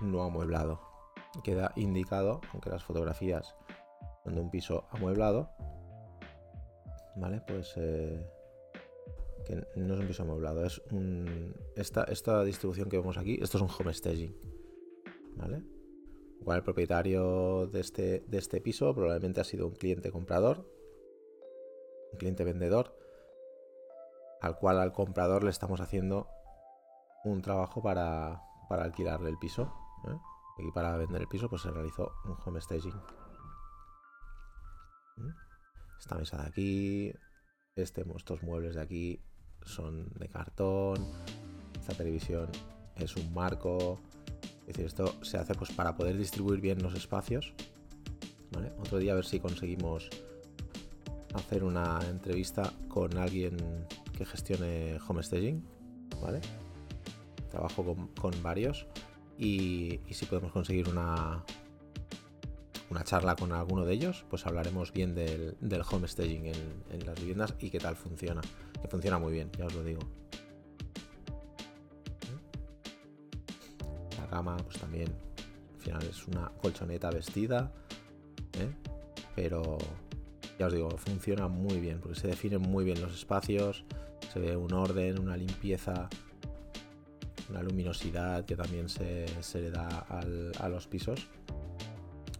No 0.00 0.22
amueblado. 0.22 0.80
Queda 1.42 1.72
indicado, 1.76 2.40
aunque 2.52 2.70
las 2.70 2.84
fotografías 2.84 3.54
son 4.22 4.34
de 4.34 4.40
un 4.40 4.50
piso 4.50 4.86
amueblado. 4.90 5.50
Vale, 7.16 7.42
pues 7.46 7.74
eh, 7.76 8.26
que 9.44 9.66
no 9.76 9.94
es 9.94 10.00
un 10.00 10.06
piso 10.06 10.22
amueblado, 10.22 10.64
es 10.64 10.80
un, 10.90 11.54
esta, 11.76 12.04
esta 12.04 12.42
distribución 12.44 12.88
que 12.88 12.98
vemos 12.98 13.18
aquí, 13.18 13.38
esto 13.40 13.58
es 13.58 13.62
un 13.62 13.70
home 13.70 13.94
staging. 13.94 14.34
¿Vale? 15.36 15.62
el 16.46 16.62
propietario 16.62 17.66
de 17.68 17.80
este, 17.80 18.20
de 18.28 18.38
este 18.38 18.60
piso 18.60 18.94
probablemente 18.94 19.40
ha 19.40 19.44
sido 19.44 19.66
un 19.66 19.74
cliente 19.74 20.12
comprador, 20.12 20.68
un 22.12 22.18
cliente 22.18 22.44
vendedor, 22.44 22.94
al 24.40 24.58
cual 24.58 24.78
al 24.78 24.92
comprador 24.92 25.42
le 25.42 25.50
estamos 25.50 25.80
haciendo 25.80 26.28
un 27.24 27.40
trabajo 27.40 27.82
para, 27.82 28.42
para 28.68 28.84
alquilarle 28.84 29.30
el 29.30 29.38
piso. 29.38 29.72
¿eh? 30.08 30.18
Y 30.58 30.70
para 30.70 30.96
vender 30.96 31.22
el 31.22 31.28
piso 31.28 31.48
pues 31.48 31.62
se 31.62 31.70
realizó 31.70 32.12
un 32.24 32.36
home 32.44 32.60
staging. 32.60 32.94
¿Mm? 35.16 35.30
Esta 35.98 36.16
mesa 36.16 36.42
de 36.42 36.48
aquí, 36.48 37.12
este, 37.76 38.04
estos 38.16 38.42
muebles 38.42 38.74
de 38.74 38.82
aquí 38.82 39.20
son 39.62 40.08
de 40.14 40.28
cartón, 40.28 40.96
esta 41.78 41.94
televisión 41.94 42.48
es 42.96 43.16
un 43.16 43.32
marco, 43.32 44.00
es 44.60 44.66
decir, 44.68 44.86
esto 44.86 45.24
se 45.24 45.38
hace 45.38 45.54
pues 45.54 45.72
para 45.72 45.96
poder 45.96 46.16
distribuir 46.16 46.60
bien 46.60 46.82
los 46.82 46.94
espacios. 46.94 47.54
Otro 48.78 48.98
día 48.98 49.12
a 49.12 49.14
ver 49.16 49.24
si 49.24 49.40
conseguimos 49.40 50.08
hacer 51.34 51.64
una 51.64 51.98
entrevista 52.08 52.72
con 52.88 53.16
alguien 53.18 53.56
que 54.16 54.24
gestione 54.24 54.98
homestaging, 55.08 55.66
¿vale? 56.22 56.40
Trabajo 57.54 57.96
con, 58.20 58.42
varios 58.42 58.86
y, 59.38 60.00
si 60.10 60.26
podemos 60.26 60.50
conseguir 60.50 60.88
una, 60.88 61.44
una 62.90 63.04
charla 63.04 63.36
con 63.36 63.52
alguno 63.52 63.84
de 63.84 63.94
ellos, 63.94 64.24
pues 64.28 64.44
hablaremos 64.44 64.92
bien 64.92 65.14
del, 65.14 65.56
del 65.60 65.82
homestaging 65.88 66.46
en, 66.46 66.82
en 66.90 67.06
las 67.06 67.18
viviendas 67.18 67.54
y 67.60 67.70
qué 67.70 67.78
tal 67.78 67.94
funciona. 67.94 68.40
Que 68.82 68.88
funciona 68.88 69.18
muy 69.18 69.32
bien, 69.32 69.50
ya 69.56 69.66
os 69.66 69.74
lo 69.74 69.84
digo. 69.84 70.00
cama, 74.34 74.56
pues 74.56 74.78
también 74.78 75.08
al 75.74 75.80
final 75.80 76.02
es 76.02 76.26
una 76.26 76.50
colchoneta 76.60 77.08
vestida, 77.10 77.72
¿eh? 78.58 78.68
pero 79.36 79.78
ya 80.58 80.66
os 80.66 80.72
digo, 80.72 80.90
funciona 80.96 81.46
muy 81.46 81.78
bien 81.78 82.00
porque 82.00 82.18
se 82.18 82.26
definen 82.26 82.60
muy 82.60 82.84
bien 82.84 83.00
los 83.00 83.14
espacios, 83.14 83.84
se 84.32 84.40
ve 84.40 84.56
un 84.56 84.72
orden, 84.72 85.20
una 85.20 85.36
limpieza, 85.36 86.08
una 87.54 87.62
luminosidad 87.62 88.44
que 88.44 88.56
también 88.56 88.88
se, 88.88 89.26
le 89.54 89.70
da 89.70 89.86
a 90.08 90.68
los 90.68 90.88
pisos, 90.88 91.28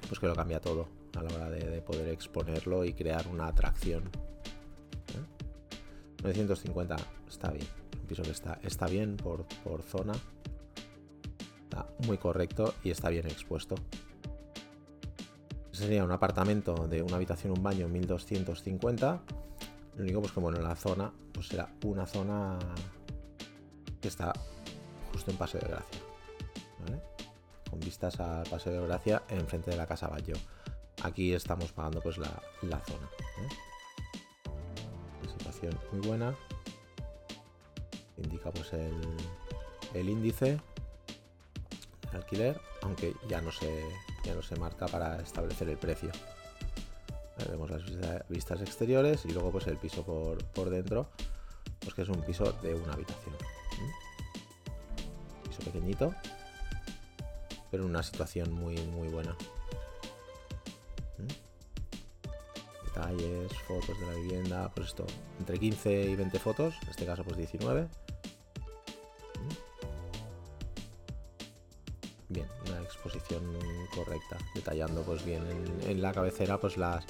pues 0.09 0.19
que 0.19 0.27
lo 0.27 0.35
cambia 0.35 0.61
todo 0.61 0.89
a 1.17 1.23
la 1.23 1.33
hora 1.33 1.51
de, 1.51 1.81
poder 1.83 2.09
exponerlo 2.09 2.85
y 2.85 2.93
crear 2.93 3.29
una 3.29 3.47
atracción. 3.47 4.11
950 6.23 6.95
¿eh? 6.95 6.99
está 7.29 7.51
bien, 7.51 7.67
un 8.01 8.07
piso 8.07 8.23
que 8.23 8.31
está, 8.31 8.59
está 8.63 8.87
bien 8.87 9.17
por, 9.17 9.45
por 9.63 9.83
zona 9.83 10.15
muy 12.07 12.19
correcto 12.19 12.75
y 12.83 12.91
está 12.91 13.09
bien 13.09 13.27
expuesto. 13.27 13.77
sería 15.71 16.05
un 16.05 16.13
apartamento 16.13 16.89
de 16.89 17.03
una 17.03 17.17
habitación, 17.17 17.53
un 17.57 17.63
baño, 17.63 17.89
1250. 17.89 19.21
Lo 19.97 20.03
único, 20.03 20.21
pues 20.21 20.33
como 20.33 20.51
en 20.51 20.63
la 20.63 20.75
zona, 20.75 21.13
pues 21.33 21.49
será 21.49 21.69
una 21.85 22.07
zona 22.07 22.59
que 24.01 24.09
está 24.09 24.33
justo 25.15 25.31
en 25.31 25.39
Paseo 25.39 25.61
de 25.61 25.69
Gracia. 25.69 26.01
Con 27.71 27.81
vistas 27.81 28.21
al 28.21 28.47
Paseo 28.49 28.83
de 28.83 28.87
Gracia 28.87 29.23
enfrente 29.31 29.71
de 29.71 29.79
la 29.79 29.87
Casa 29.87 30.09
Bayo. 30.09 30.35
Aquí 31.03 31.33
estamos 31.33 31.73
pagando 31.73 32.03
pues 32.03 32.19
la, 32.19 32.29
zona. 32.61 33.09
¿eh? 33.39 33.49
situación 35.39 35.79
muy 35.91 36.07
buena. 36.07 36.35
Indica 38.19 38.51
pues 38.51 38.75
el, 38.75 39.01
el 39.95 40.09
índice 40.09 40.61
alquiler, 42.15 42.61
aunque 42.83 43.15
ya 43.29 43.41
no 43.41 43.53
se, 43.53 43.85
ya 44.25 44.35
no 44.35 44.43
se 44.43 44.57
marca 44.57 44.87
para 44.87 45.21
establecer 45.21 45.69
el 45.69 45.79
precio. 45.79 46.11
vemos 47.49 47.71
las 47.71 48.29
vistas 48.29 48.61
exteriores 48.61 49.25
y 49.25 49.33
luego 49.33 49.51
pues 49.51 49.67
el 49.67 49.77
piso 49.77 50.05
por, 50.05 50.71
dentro, 50.71 51.09
pues 51.81 51.95
que 51.95 52.03
es 52.03 52.09
un 52.09 52.23
piso 52.23 52.53
de 52.63 52.75
una 52.75 52.93
habitación. 52.95 53.35
Pequeñito, 55.75 56.15
pero 57.69 57.83
en 57.83 57.91
una 57.91 58.05
situación 58.05 58.53
muy 58.53 58.77
muy 58.77 59.09
buena. 59.09 59.37
Detalles, 62.85 63.53
fotos 63.67 63.99
de 63.99 64.07
la 64.07 64.15
vivienda, 64.15 64.71
pues 64.73 64.89
esto, 64.89 65.05
entre 65.41 65.59
15 65.59 66.03
y 66.11 66.15
20 66.15 66.39
fotos, 66.39 66.75
en 66.85 66.91
este 66.91 67.05
caso 67.05 67.25
pues 67.25 67.37
19 67.37 67.89
bien, 72.29 72.47
una 72.69 72.81
exposición 72.83 73.43
correcta, 73.95 74.39
detallando 74.55 75.03
pues 75.03 75.25
bien 75.25 75.43
en, 75.87 76.01
la 76.01 76.13
cabecera 76.13 76.59
pues 76.59 76.77
las, 76.77 77.05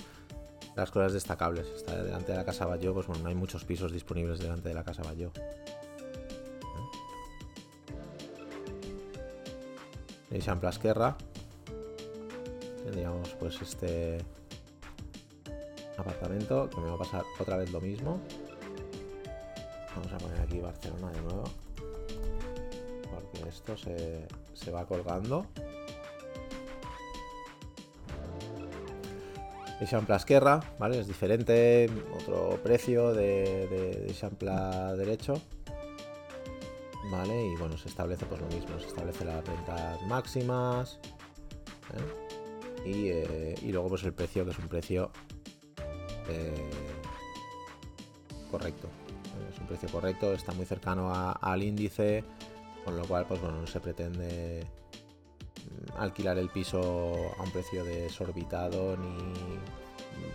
las 0.74 0.90
cosas 0.90 1.12
destacables. 1.12 1.66
Está 1.68 2.02
delante 2.02 2.32
de 2.32 2.38
la 2.38 2.44
Casa 2.46 2.64
Bayo, 2.64 2.94
pues 2.94 3.06
bueno, 3.06 3.24
no 3.24 3.28
hay 3.28 3.34
muchos 3.34 3.64
pisos 3.66 3.92
disponibles 3.92 4.38
delante 4.38 4.70
de 4.70 4.74
la 4.74 4.84
Casa 4.84 5.02
Bayo. 5.02 5.32
Eixample 10.34 10.68
Esquerra. 10.68 11.16
Tendríamos 12.82 13.30
pues 13.38 13.62
este 13.62 14.18
apartamento 15.96 16.68
que 16.68 16.80
me 16.80 16.88
va 16.88 16.94
a 16.94 16.98
pasar 16.98 17.22
otra 17.38 17.56
vez 17.56 17.70
lo 17.70 17.80
mismo. 17.80 18.20
Vamos 19.94 20.12
a 20.12 20.18
poner 20.18 20.40
aquí 20.40 20.58
Barcelona 20.58 21.12
de 21.12 21.20
nuevo. 21.22 21.44
Porque 23.10 23.48
esto 23.48 23.76
se, 23.76 24.26
se 24.54 24.70
va 24.72 24.84
colgando. 24.86 25.46
Eixample 29.80 30.16
Esquerra, 30.16 30.60
¿vale? 30.80 30.98
Es 30.98 31.06
diferente, 31.06 31.88
otro 32.12 32.58
precio 32.62 33.12
de, 33.14 33.68
de, 33.68 34.96
derecho. 34.96 35.40
Y 37.22 37.56
bueno, 37.56 37.78
se 37.78 37.88
establece 37.88 38.26
pues 38.26 38.40
lo 38.40 38.48
mismo, 38.48 38.78
se 38.80 38.88
establece 38.88 39.24
las 39.24 39.46
rentas 39.46 40.02
máximas. 40.02 40.98
¿eh? 41.94 42.88
Y, 42.88 43.08
eh, 43.08 43.54
y, 43.62 43.72
luego 43.72 43.88
pues 43.88 44.02
el 44.02 44.12
precio, 44.12 44.44
que 44.44 44.50
es 44.50 44.58
un 44.58 44.68
precio 44.68 45.10
eh, 46.28 46.70
correcto. 48.50 48.88
Es 49.52 49.58
un 49.60 49.66
precio 49.66 49.88
correcto, 49.90 50.32
está 50.32 50.52
muy 50.52 50.66
cercano 50.66 51.12
al 51.40 51.62
índice, 51.62 52.24
con 52.84 52.96
lo 52.96 53.04
cual 53.06 53.26
pues 53.26 53.40
bueno, 53.40 53.60
no 53.60 53.66
se 53.66 53.80
pretende 53.80 54.66
alquilar 55.96 56.36
el 56.38 56.48
piso 56.48 56.80
a 57.38 57.42
un 57.42 57.50
precio 57.52 57.84
desorbitado 57.84 58.96
ni 58.96 59.32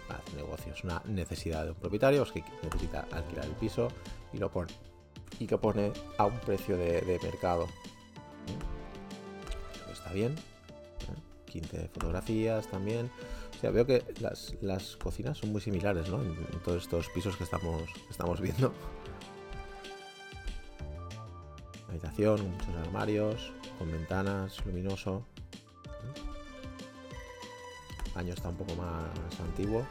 para 0.07 0.19
hacer 0.19 0.35
negocios. 0.35 0.83
Una 0.83 1.01
necesidad 1.05 1.65
de 1.65 1.71
un 1.71 1.77
propietario 1.77 2.25
que 2.25 2.43
necesita 2.63 3.05
alquilar 3.11 3.45
el 3.45 3.51
piso 3.51 3.89
y 4.33 4.37
lo 4.37 4.49
pone 4.49 4.73
y 5.37 5.47
que 5.47 5.57
pone 5.57 5.91
a 6.17 6.25
un 6.25 6.39
precio 6.39 6.77
de, 6.77 7.19
mercado. 7.21 7.67
Está 9.91 10.11
bien. 10.13 10.35
15 11.45 11.89
fotografías 11.89 12.67
también. 12.67 13.09
O 13.55 13.59
sea, 13.59 13.71
veo 13.71 13.85
que 13.85 14.03
las, 14.19 14.95
cocinas 14.97 15.37
son 15.37 15.51
muy 15.51 15.61
similares, 15.61 16.09
¿no? 16.09 16.21
En, 16.21 16.35
todos 16.63 16.83
estos 16.83 17.09
pisos 17.09 17.35
que 17.35 17.43
estamos, 17.43 17.83
estamos 18.09 18.39
viendo. 18.39 18.73
Habitación, 21.89 22.51
muchos 22.51 22.75
armarios, 22.85 23.51
con 23.77 23.91
ventanas, 23.91 24.63
luminoso. 24.65 25.25
El 28.05 28.13
baño 28.13 28.33
está 28.33 28.49
un 28.49 28.55
poco 28.55 28.75
más 28.75 29.39
antiguo. 29.39 29.85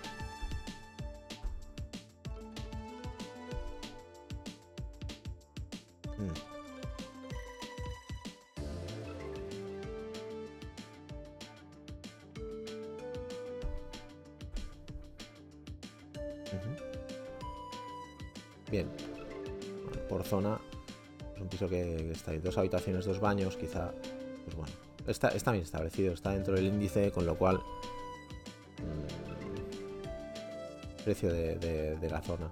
Dos 22.42 22.58
habitaciones, 22.58 23.06
dos 23.06 23.20
baños, 23.20 23.56
quizá, 23.56 23.92
pues 24.44 24.56
bueno, 24.56 24.72
está, 25.06 25.28
está 25.28 25.52
bien 25.52 25.64
establecido, 25.64 26.12
está 26.12 26.32
dentro 26.32 26.54
del 26.54 26.66
índice, 26.66 27.10
con 27.10 27.24
lo 27.24 27.36
cual 27.36 27.56
mm, 27.56 29.28
precio 31.04 31.32
de, 31.32 32.08
la 32.10 32.20
zona. 32.20 32.50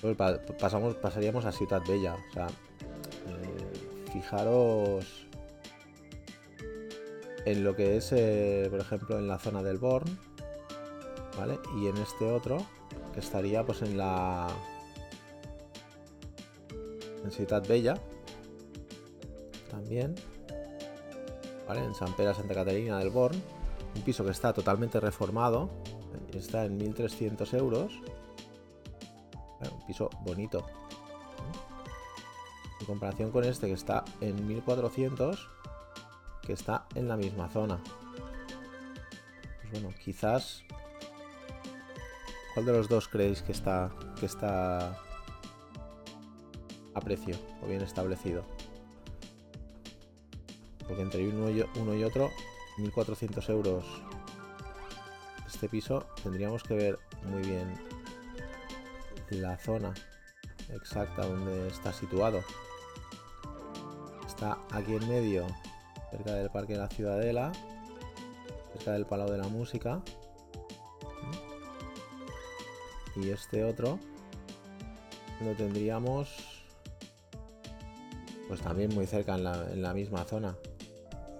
Pues 0.00 0.16
pasamos, 0.58 0.94
pasaríamos 0.96 1.44
a 1.44 1.52
Ciudad 1.52 1.82
Bella. 1.86 2.14
O 2.14 2.32
sea, 2.32 2.46
eh, 2.46 4.10
fijaros 4.12 5.26
en 7.44 7.64
lo 7.64 7.74
que 7.74 7.96
es, 7.96 8.12
eh, 8.12 8.66
por 8.70 8.80
ejemplo, 8.80 9.18
en 9.18 9.26
la 9.28 9.38
zona 9.38 9.62
del 9.62 9.78
Born, 9.78 10.18
¿vale? 11.38 11.58
Y 11.78 11.86
en 11.86 11.96
este 11.96 12.30
otro, 12.30 12.58
que 13.12 13.20
estaría 13.20 13.64
pues 13.64 13.82
en 13.82 13.96
la... 13.96 14.48
En 17.38 17.62
Bella, 17.68 17.94
también, 19.70 20.14
¿vale? 21.66 21.84
En 21.84 21.94
San 21.94 22.14
Pedro 22.14 22.34
Santa 22.34 22.54
Catarina 22.54 22.98
del 22.98 23.10
Born, 23.10 23.40
un 23.94 24.02
piso 24.02 24.24
que 24.24 24.30
está 24.30 24.52
totalmente 24.52 25.00
reformado, 25.00 25.70
está 26.34 26.64
en 26.64 26.76
1300 26.76 27.54
euros, 27.54 27.92
un 29.60 29.86
piso 29.86 30.10
bonito. 30.22 30.66
En 32.80 32.86
comparación 32.86 33.30
con 33.30 33.44
este 33.44 33.66
que 33.66 33.74
está 33.74 34.04
en 34.20 34.46
1400, 34.46 35.48
que 36.42 36.52
está 36.54 36.86
en 36.94 37.08
la 37.08 37.16
misma 37.16 37.48
zona. 37.48 37.78
Pues 39.60 39.72
bueno, 39.72 39.94
quizás. 40.02 40.62
¿Cuál 42.54 42.66
de 42.66 42.72
los 42.72 42.88
dos 42.88 43.06
creéis 43.06 43.42
que 43.42 43.52
está, 43.52 43.92
que 44.18 44.26
está 44.26 44.98
precio 47.00 47.36
o 47.62 47.66
bien 47.66 47.82
establecido? 47.82 48.44
Porque 50.86 51.02
entre 51.02 51.28
uno 51.28 51.50
y, 51.50 51.64
uno 51.78 51.94
y 51.94 52.04
otro, 52.04 52.30
1400 52.78 53.48
euros 53.50 53.84
este 55.46 55.68
piso, 55.68 56.06
tendríamos 56.22 56.62
que 56.62 56.74
ver 56.74 56.98
muy 57.24 57.42
bien 57.42 57.74
la 59.30 59.58
zona 59.58 59.92
exacta 60.70 61.26
donde 61.26 61.68
está 61.68 61.92
situado. 61.92 62.42
Está 64.26 64.58
aquí 64.70 64.94
en 64.94 65.06
medio, 65.08 65.46
cerca 66.10 66.32
del 66.32 66.50
Parque 66.50 66.72
de 66.72 66.78
la 66.78 66.88
Ciudadela, 66.88 67.52
cerca 68.72 68.92
del 68.92 69.04
Palau 69.04 69.30
de 69.30 69.38
la 69.38 69.48
Música. 69.48 70.00
Y 73.16 73.28
este 73.30 73.64
otro 73.64 73.98
lo 75.44 75.52
tendríamos 75.52 76.49
pues 78.50 78.62
también 78.62 78.92
muy 78.92 79.06
cerca 79.06 79.36
en 79.36 79.44
la, 79.44 79.54
en 79.70 79.80
la 79.80 79.94
misma 79.94 80.24
zona, 80.24 80.56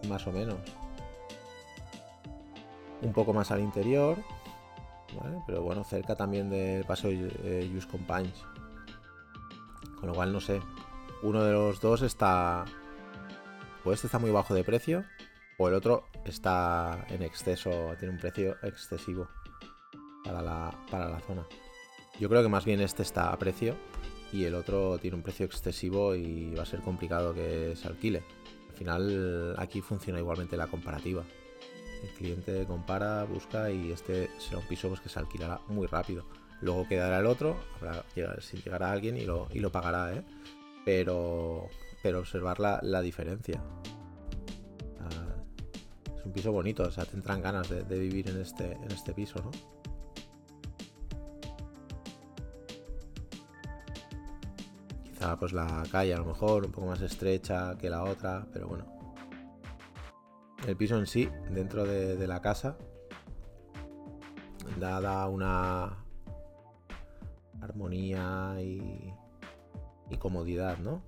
más 0.08 0.24
o 0.28 0.30
menos. 0.30 0.58
Un 3.02 3.12
poco 3.12 3.32
más 3.32 3.50
al 3.50 3.58
interior, 3.58 4.16
pero 5.44 5.60
bueno, 5.62 5.82
cerca 5.82 6.14
también 6.14 6.48
del 6.50 6.84
paso 6.84 7.08
de 7.08 7.68
Just 7.74 7.90
Compagnes. 7.90 8.44
Con 9.98 10.08
lo 10.08 10.14
cual, 10.14 10.32
no 10.32 10.40
sé. 10.40 10.60
Uno 11.24 11.42
de 11.42 11.52
los 11.52 11.80
dos 11.80 12.02
está. 12.02 12.64
O 13.84 13.92
este 13.92 14.06
está 14.06 14.20
muy 14.20 14.30
bajo 14.30 14.54
de 14.54 14.62
precio. 14.62 15.04
O 15.58 15.66
el 15.66 15.74
otro 15.74 16.04
está 16.24 17.04
en 17.08 17.22
exceso. 17.22 17.96
Tiene 17.98 18.14
un 18.14 18.20
precio 18.20 18.56
excesivo. 18.62 19.26
Para 20.24 20.42
la, 20.42 20.70
para 20.92 21.08
la 21.08 21.18
zona. 21.18 21.44
Yo 22.20 22.28
creo 22.28 22.42
que 22.42 22.48
más 22.48 22.64
bien 22.64 22.80
este 22.80 23.02
está 23.02 23.32
a 23.32 23.36
precio. 23.36 23.74
Y 24.32 24.44
el 24.44 24.54
otro 24.54 24.98
tiene 24.98 25.16
un 25.16 25.22
precio 25.22 25.44
excesivo 25.46 26.14
y 26.14 26.54
va 26.54 26.62
a 26.62 26.66
ser 26.66 26.80
complicado 26.80 27.34
que 27.34 27.74
se 27.74 27.88
alquile. 27.88 28.22
Al 28.68 28.76
final 28.76 29.54
aquí 29.58 29.80
funciona 29.80 30.18
igualmente 30.18 30.56
la 30.56 30.66
comparativa. 30.66 31.24
El 32.02 32.08
cliente 32.10 32.64
compara, 32.66 33.24
busca 33.24 33.70
y 33.70 33.90
este 33.92 34.30
será 34.38 34.58
un 34.58 34.66
piso 34.66 34.88
pues, 34.88 35.00
que 35.00 35.08
se 35.08 35.18
alquilará 35.18 35.60
muy 35.68 35.86
rápido. 35.86 36.24
Luego 36.62 36.86
quedará 36.86 37.18
el 37.18 37.26
otro, 37.26 37.56
habrá, 37.76 38.04
si 38.40 38.58
llegará 38.58 38.92
alguien 38.92 39.16
y 39.16 39.24
lo, 39.24 39.72
pagará, 39.72 40.14
¿eh? 40.14 40.22
pero, 40.84 41.68
pero 42.02 42.20
observar 42.20 42.60
la, 42.60 43.00
diferencia. 43.00 43.62
Ah, 45.00 46.16
es 46.18 46.24
un 46.24 46.32
piso 46.32 46.52
bonito, 46.52 46.82
o 46.82 46.90
sea, 46.90 47.06
tendrán 47.06 47.40
ganas 47.40 47.68
de, 47.70 47.98
vivir 47.98 48.28
en 48.28 48.40
este, 48.40 48.72
en 48.72 48.90
este 48.92 49.14
piso, 49.14 49.40
¿no? 49.42 49.79
Pues 55.38 55.52
la 55.52 55.82
calle 55.90 56.14
a 56.14 56.18
lo 56.18 56.24
mejor 56.24 56.64
un 56.64 56.72
poco 56.72 56.86
más 56.86 57.00
estrecha 57.02 57.76
que 57.78 57.90
la 57.90 58.04
otra, 58.04 58.46
pero 58.52 58.68
bueno, 58.68 58.86
el 60.66 60.76
piso 60.76 60.98
en 60.98 61.06
sí, 61.06 61.28
dentro 61.50 61.84
de, 61.84 62.26
la 62.26 62.40
casa, 62.40 62.76
dada 64.78 65.26
una 65.28 66.04
armonía 67.60 68.56
y, 68.60 69.12
comodidad, 70.18 70.78
¿no? 70.78 71.02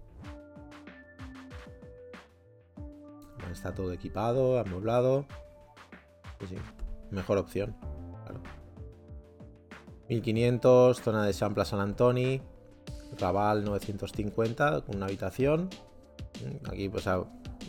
Está 3.51 3.75
todo 3.75 3.93
equipado, 3.93 4.59
amueblado. 4.59 5.27
Sí, 6.49 6.57
mejor 7.11 7.39
opción, 7.39 7.77
1500, 10.09 11.01
zona 11.01 11.25
de 11.25 11.33
Champla 11.33 11.65
San 11.65 11.81
Antoni, 11.81 12.43
Raval 13.19 13.65
950 13.65 14.83
con 14.83 14.97
una 14.97 15.07
habitación. 15.07 15.69
Aquí 16.69 16.89
pues 16.89 17.05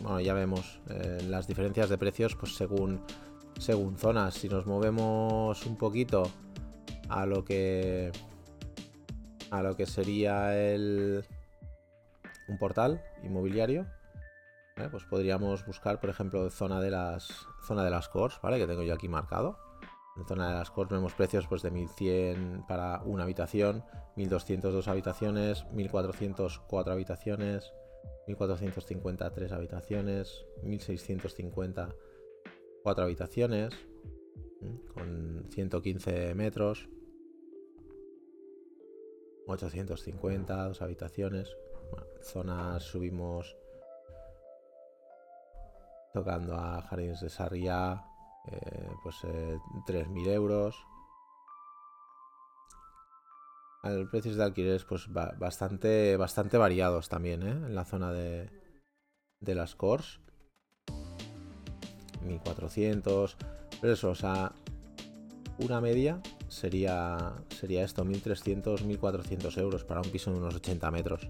bueno, 0.02 0.20
ya 0.20 0.34
vemos 0.34 0.80
eh, 0.88 1.24
las 1.28 1.46
diferencias 1.46 1.88
de 1.88 1.98
precios 1.98 2.34
pues 2.36 2.54
según, 2.54 3.00
según 3.58 3.96
zonas. 3.96 4.34
Si 4.34 4.48
nos 4.48 4.66
movemos 4.66 5.64
un 5.66 5.76
poquito 5.76 6.30
a 7.08 7.26
lo 7.26 7.44
que 7.44 8.10
a 9.50 9.62
lo 9.62 9.76
que 9.76 9.86
sería 9.86 10.56
el 10.56 11.24
un 12.48 12.58
portal 12.58 13.02
inmobiliario, 13.22 13.86
pues 14.90 15.04
podríamos 15.04 15.64
buscar, 15.64 16.00
por 16.00 16.10
ejemplo, 16.10 16.50
zona 16.50 16.80
de 16.80 16.90
las 16.90 17.46
zona 17.66 17.84
de 17.84 17.90
las 17.90 18.08
cores, 18.08 18.38
¿vale? 18.42 18.58
Que 18.58 18.66
tengo 18.66 18.82
yo 18.82 18.94
aquí 18.94 19.08
marcado. 19.08 19.58
En 20.16 20.26
zona 20.26 20.48
de 20.48 20.54
las 20.54 20.70
cores 20.70 20.92
vemos 20.92 21.14
precios 21.14 21.46
pues 21.48 21.62
de 21.62 21.70
1100 21.70 22.64
para 22.68 23.02
una 23.02 23.24
habitación, 23.24 23.84
1200 24.16 24.72
dos 24.72 24.88
habitaciones, 24.88 25.66
1400 25.72 26.60
cuatro 26.60 26.92
habitaciones, 26.92 27.72
1450 28.28 29.32
tres 29.32 29.52
habitaciones, 29.52 30.46
1650 30.62 31.94
cuatro 32.82 33.04
habitaciones 33.04 33.74
con 34.94 35.46
115 35.50 36.34
metros, 36.34 36.88
850 39.46 40.68
dos 40.68 40.80
habitaciones. 40.80 41.56
zonas 42.22 42.82
subimos 42.82 43.56
tocando 46.12 46.54
a 46.54 46.80
Jardines 46.82 47.20
de 47.20 47.28
Sarriá, 47.28 48.02
eh, 48.50 48.90
pues 49.02 49.16
3.000 49.24 50.26
eh, 50.26 50.32
euros. 50.32 50.76
El 53.82 54.08
precios 54.08 54.36
de 54.36 54.44
alquileres 54.44 54.84
pues 54.84 55.12
bastante, 55.12 56.16
bastante 56.16 56.56
variados 56.56 57.08
también 57.08 57.42
¿eh? 57.42 57.50
en 57.50 57.74
la 57.74 57.84
zona 57.84 58.12
de, 58.12 58.48
de 59.40 59.54
las 59.54 59.74
cores. 59.74 60.20
1400, 62.22 63.36
pero 63.82 63.92
eso, 63.92 64.08
o 64.08 64.14
sea, 64.14 64.52
una 65.58 65.82
media 65.82 66.20
sería, 66.48 67.34
sería 67.50 67.84
esto, 67.84 68.02
1300, 68.04 68.84
1400 68.84 69.58
euros 69.58 69.84
para 69.84 70.00
un 70.00 70.08
piso 70.10 70.30
de 70.30 70.38
unos 70.38 70.54
80 70.54 70.90
metros. 70.90 71.28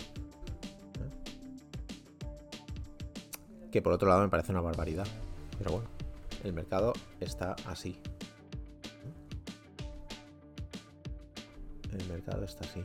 que 3.74 3.82
por 3.82 3.92
otro 3.92 4.08
lado 4.08 4.22
me 4.22 4.28
parece 4.28 4.52
una 4.52 4.60
barbaridad. 4.60 5.04
Pero 5.58 5.72
bueno, 5.72 5.88
el 6.44 6.52
mercado 6.52 6.92
está 7.20 7.56
así. 7.66 7.98
El 11.92 12.06
mercado 12.08 12.44
está 12.44 12.64
así. 12.64 12.84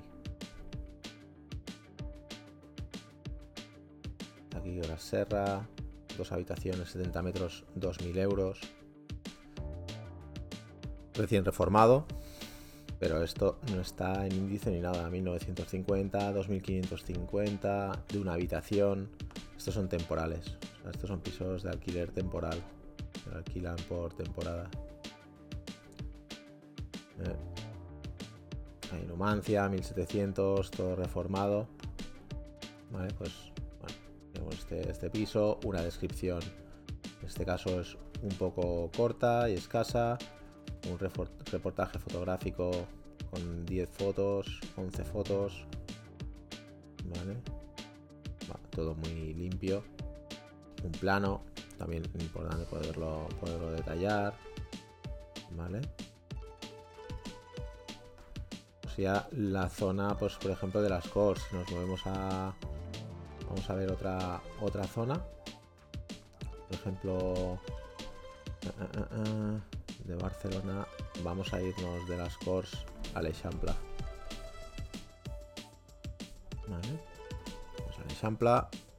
Aquí 4.55 4.81
la 4.81 4.97
Serra, 4.97 5.67
dos 6.17 6.31
habitaciones, 6.31 6.89
70 6.89 7.21
metros, 7.21 7.65
2.000 7.77 8.17
euros. 8.19 8.59
Recién 11.13 11.43
reformado, 11.43 12.05
pero 12.99 13.21
esto 13.23 13.59
no 13.73 13.81
está 13.81 14.25
en 14.25 14.33
índice 14.33 14.71
ni 14.71 14.79
nada. 14.79 15.09
1950, 15.09 16.31
2550, 16.31 18.03
de 18.07 18.19
una 18.19 18.33
habitación. 18.33 19.09
Estos 19.57 19.73
son 19.73 19.89
temporales. 19.89 20.55
Estos 20.89 21.09
son 21.09 21.19
pisos 21.19 21.63
de 21.63 21.71
alquiler 21.71 22.11
temporal. 22.11 22.61
Alquilan 23.33 23.75
por 23.87 24.13
temporada. 24.13 24.69
Eh. 27.19 27.35
Hay 28.91 29.05
Numancia, 29.05 29.69
1700, 29.69 30.71
todo 30.71 30.95
reformado. 30.95 31.67
Vale, 32.91 33.13
pues 33.13 33.51
tenemos 34.33 34.55
este, 34.55 34.89
este 34.89 35.09
piso, 35.09 35.59
una 35.63 35.81
descripción. 35.81 36.39
En 37.21 37.27
este 37.27 37.45
caso 37.45 37.79
es 37.81 37.97
un 38.21 38.29
poco 38.29 38.89
corta 38.95 39.49
y 39.49 39.53
escasa. 39.53 40.17
Un 40.89 40.97
reportaje 40.97 41.99
fotográfico 41.99 42.71
con 43.29 43.65
10 43.65 43.89
fotos, 43.89 44.59
11 44.77 45.03
fotos. 45.03 45.65
Vale. 47.05 47.37
todo 48.71 48.95
muy 48.95 49.33
limpio 49.33 49.83
un 50.83 50.91
plano, 50.91 51.41
también 51.79 52.03
importante 52.19 52.65
poderlo, 52.65 53.27
poderlo 53.39 53.71
detallar, 53.71 54.33
¿vale? 55.51 55.81
O 58.85 58.89
sea, 58.89 59.27
la 59.31 59.69
zona, 59.69 60.15
pues 60.17 60.35
por 60.35 60.51
ejemplo, 60.51 60.81
de 60.81 60.89
las 60.89 61.07
cores, 61.07 61.41
nos 61.53 61.71
movemos 61.71 62.01
a... 62.05 62.53
Vamos 63.47 63.67
a 63.69 63.73
ver 63.73 63.89
otra, 63.89 64.41
otra 64.61 64.83
zona. 64.83 65.23
Por 66.67 66.77
ejemplo, 66.77 67.59
eh, 68.61 68.71
eh, 68.79 69.05
eh, 69.11 69.59
de 70.03 70.15
Barcelona, 70.15 70.85
vamos 71.23 71.51
a 71.53 71.61
irnos 71.61 72.07
de 72.07 72.17
las 72.17 72.37
cores 72.37 72.71
a 73.15 73.21
L'Eixample. 73.21 73.71
¿Vale? 76.67 76.99
Pues 77.77 77.97
a 77.97 78.03
L'Eixample 78.03 78.89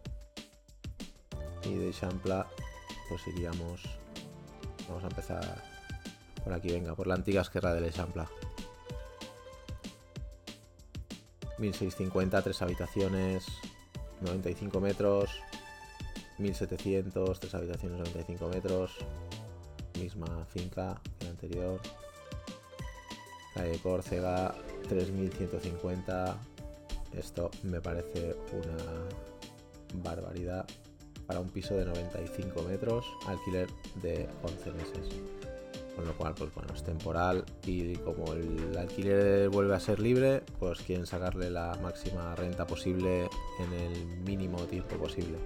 y 1.64 1.74
de 1.74 1.92
Champla 1.92 2.46
pues 3.10 3.26
iríamos 3.26 3.82
vamos 4.88 5.04
a 5.04 5.08
empezar 5.08 5.62
por 6.42 6.54
aquí 6.54 6.72
venga 6.72 6.94
por 6.94 7.06
la 7.06 7.14
antigua 7.14 7.42
esquerra 7.42 7.74
de 7.74 7.92
Champla 7.92 8.26
1650 11.58 12.42
tres 12.42 12.62
habitaciones 12.62 13.44
95 14.20 14.80
metros. 14.80 15.30
1700 16.38 17.40
tres 17.40 17.54
habitaciones 17.54 17.98
95 17.98 18.48
metros. 18.48 18.92
Misma 19.98 20.46
finca 20.46 21.00
que 21.18 21.24
la 21.24 21.30
anterior. 21.30 21.80
Calle 23.54 23.78
Córcega 23.80 24.54
3150 24.88 26.38
esto 27.12 27.50
me 27.64 27.80
parece 27.80 28.36
una 28.52 29.08
barbaridad 29.94 30.64
para 31.30 31.38
un 31.38 31.48
piso 31.48 31.76
de 31.76 31.84
95 31.84 32.60
metros, 32.62 33.06
alquiler 33.28 33.68
de 34.02 34.28
11 34.42 34.72
meses. 34.72 35.08
Con 35.94 36.04
lo 36.04 36.12
cual, 36.16 36.34
pues 36.34 36.52
bueno, 36.52 36.74
es 36.74 36.82
temporal 36.82 37.44
y 37.64 37.94
como 37.98 38.32
el 38.32 38.76
alquiler 38.76 39.48
vuelve 39.48 39.76
a 39.76 39.78
ser 39.78 40.00
libre, 40.00 40.42
pues 40.58 40.80
quieren 40.80 41.06
sacarle 41.06 41.48
la 41.48 41.78
máxima 41.80 42.34
renta 42.34 42.66
posible 42.66 43.28
en 43.60 43.72
el 43.72 44.06
mínimo 44.24 44.58
tiempo 44.64 44.96
posible. 44.96 45.38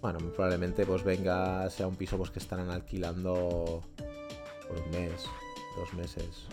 Bueno, 0.00 0.20
probablemente 0.34 0.86
pues 0.86 1.04
venga, 1.04 1.68
sea 1.68 1.86
un 1.86 1.96
piso 1.96 2.16
pues 2.16 2.30
que 2.30 2.38
estarán 2.38 2.70
alquilando 2.70 3.82
por 4.66 4.78
un 4.78 4.90
mes, 4.90 5.22
dos 5.76 5.92
meses, 5.92 6.46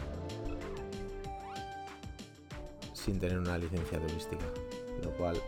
sin 2.92 3.18
tener 3.18 3.40
una 3.40 3.58
licencia 3.58 3.98
turística. 3.98 4.46
Lo 5.02 5.12
cual 5.12 5.42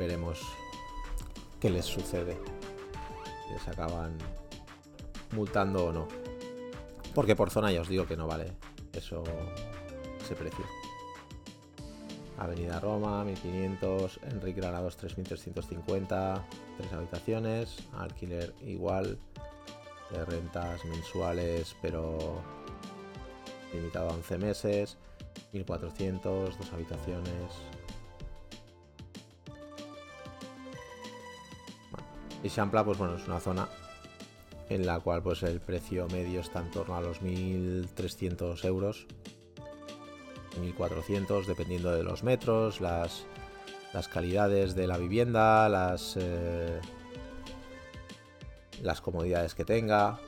veremos 0.00 0.40
qué 1.60 1.68
les 1.68 1.84
sucede. 1.84 2.38
Les 3.52 3.68
acaban 3.68 4.16
multando 5.32 5.86
o 5.86 5.92
no. 5.92 6.08
Porque 7.14 7.36
por 7.36 7.50
zona 7.50 7.70
ya 7.70 7.82
os 7.82 7.88
digo 7.88 8.06
que 8.06 8.16
no 8.16 8.26
vale 8.26 8.52
eso, 8.94 9.22
ese 10.22 10.34
precio. 10.34 10.64
Avenida 12.38 12.80
Roma, 12.80 13.22
1500, 13.24 14.20
Enrique 14.32 14.62
Granados 14.62 14.96
3350, 14.96 16.46
tres 16.78 16.92
habitaciones, 16.94 17.76
alquiler 17.92 18.54
igual, 18.62 19.18
de 20.10 20.24
rentas 20.24 20.82
mensuales, 20.86 21.76
pero 21.82 22.40
limitado 23.74 24.08
a 24.08 24.14
11 24.14 24.38
meses, 24.38 24.96
1400, 25.52 26.56
dos 26.56 26.72
habitaciones, 26.72 27.52
Y 32.42 32.48
Champla, 32.48 32.84
pues 32.84 32.98
bueno, 32.98 33.16
es 33.16 33.26
una 33.26 33.40
zona 33.40 33.68
en 34.70 34.86
la 34.86 35.00
cual 35.00 35.22
pues 35.22 35.42
el 35.42 35.60
precio 35.60 36.06
medio 36.08 36.40
está 36.40 36.60
en 36.60 36.70
torno 36.70 36.96
a 36.96 37.00
los 37.00 37.20
1.300 37.20 38.64
euros, 38.64 39.06
1.400 40.60 41.44
dependiendo 41.44 41.92
de 41.92 42.02
los 42.02 42.22
metros, 42.22 42.80
las, 42.80 43.26
las 43.92 44.08
calidades 44.08 44.74
de 44.74 44.86
la 44.86 44.96
vivienda, 44.96 45.68
las, 45.68 46.16
eh, 46.18 46.80
las 48.82 49.00
comodidades 49.00 49.54
que 49.54 49.64
tenga. 49.64 50.18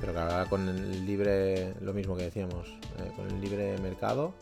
Pero 0.00 0.12
claro, 0.12 0.50
con 0.50 0.68
el 0.68 1.06
libre, 1.06 1.74
lo 1.80 1.94
mismo 1.94 2.16
que 2.16 2.24
decíamos, 2.24 2.68
eh, 2.98 3.12
con 3.14 3.30
el 3.30 3.40
libre 3.40 3.78
mercado, 3.78 4.34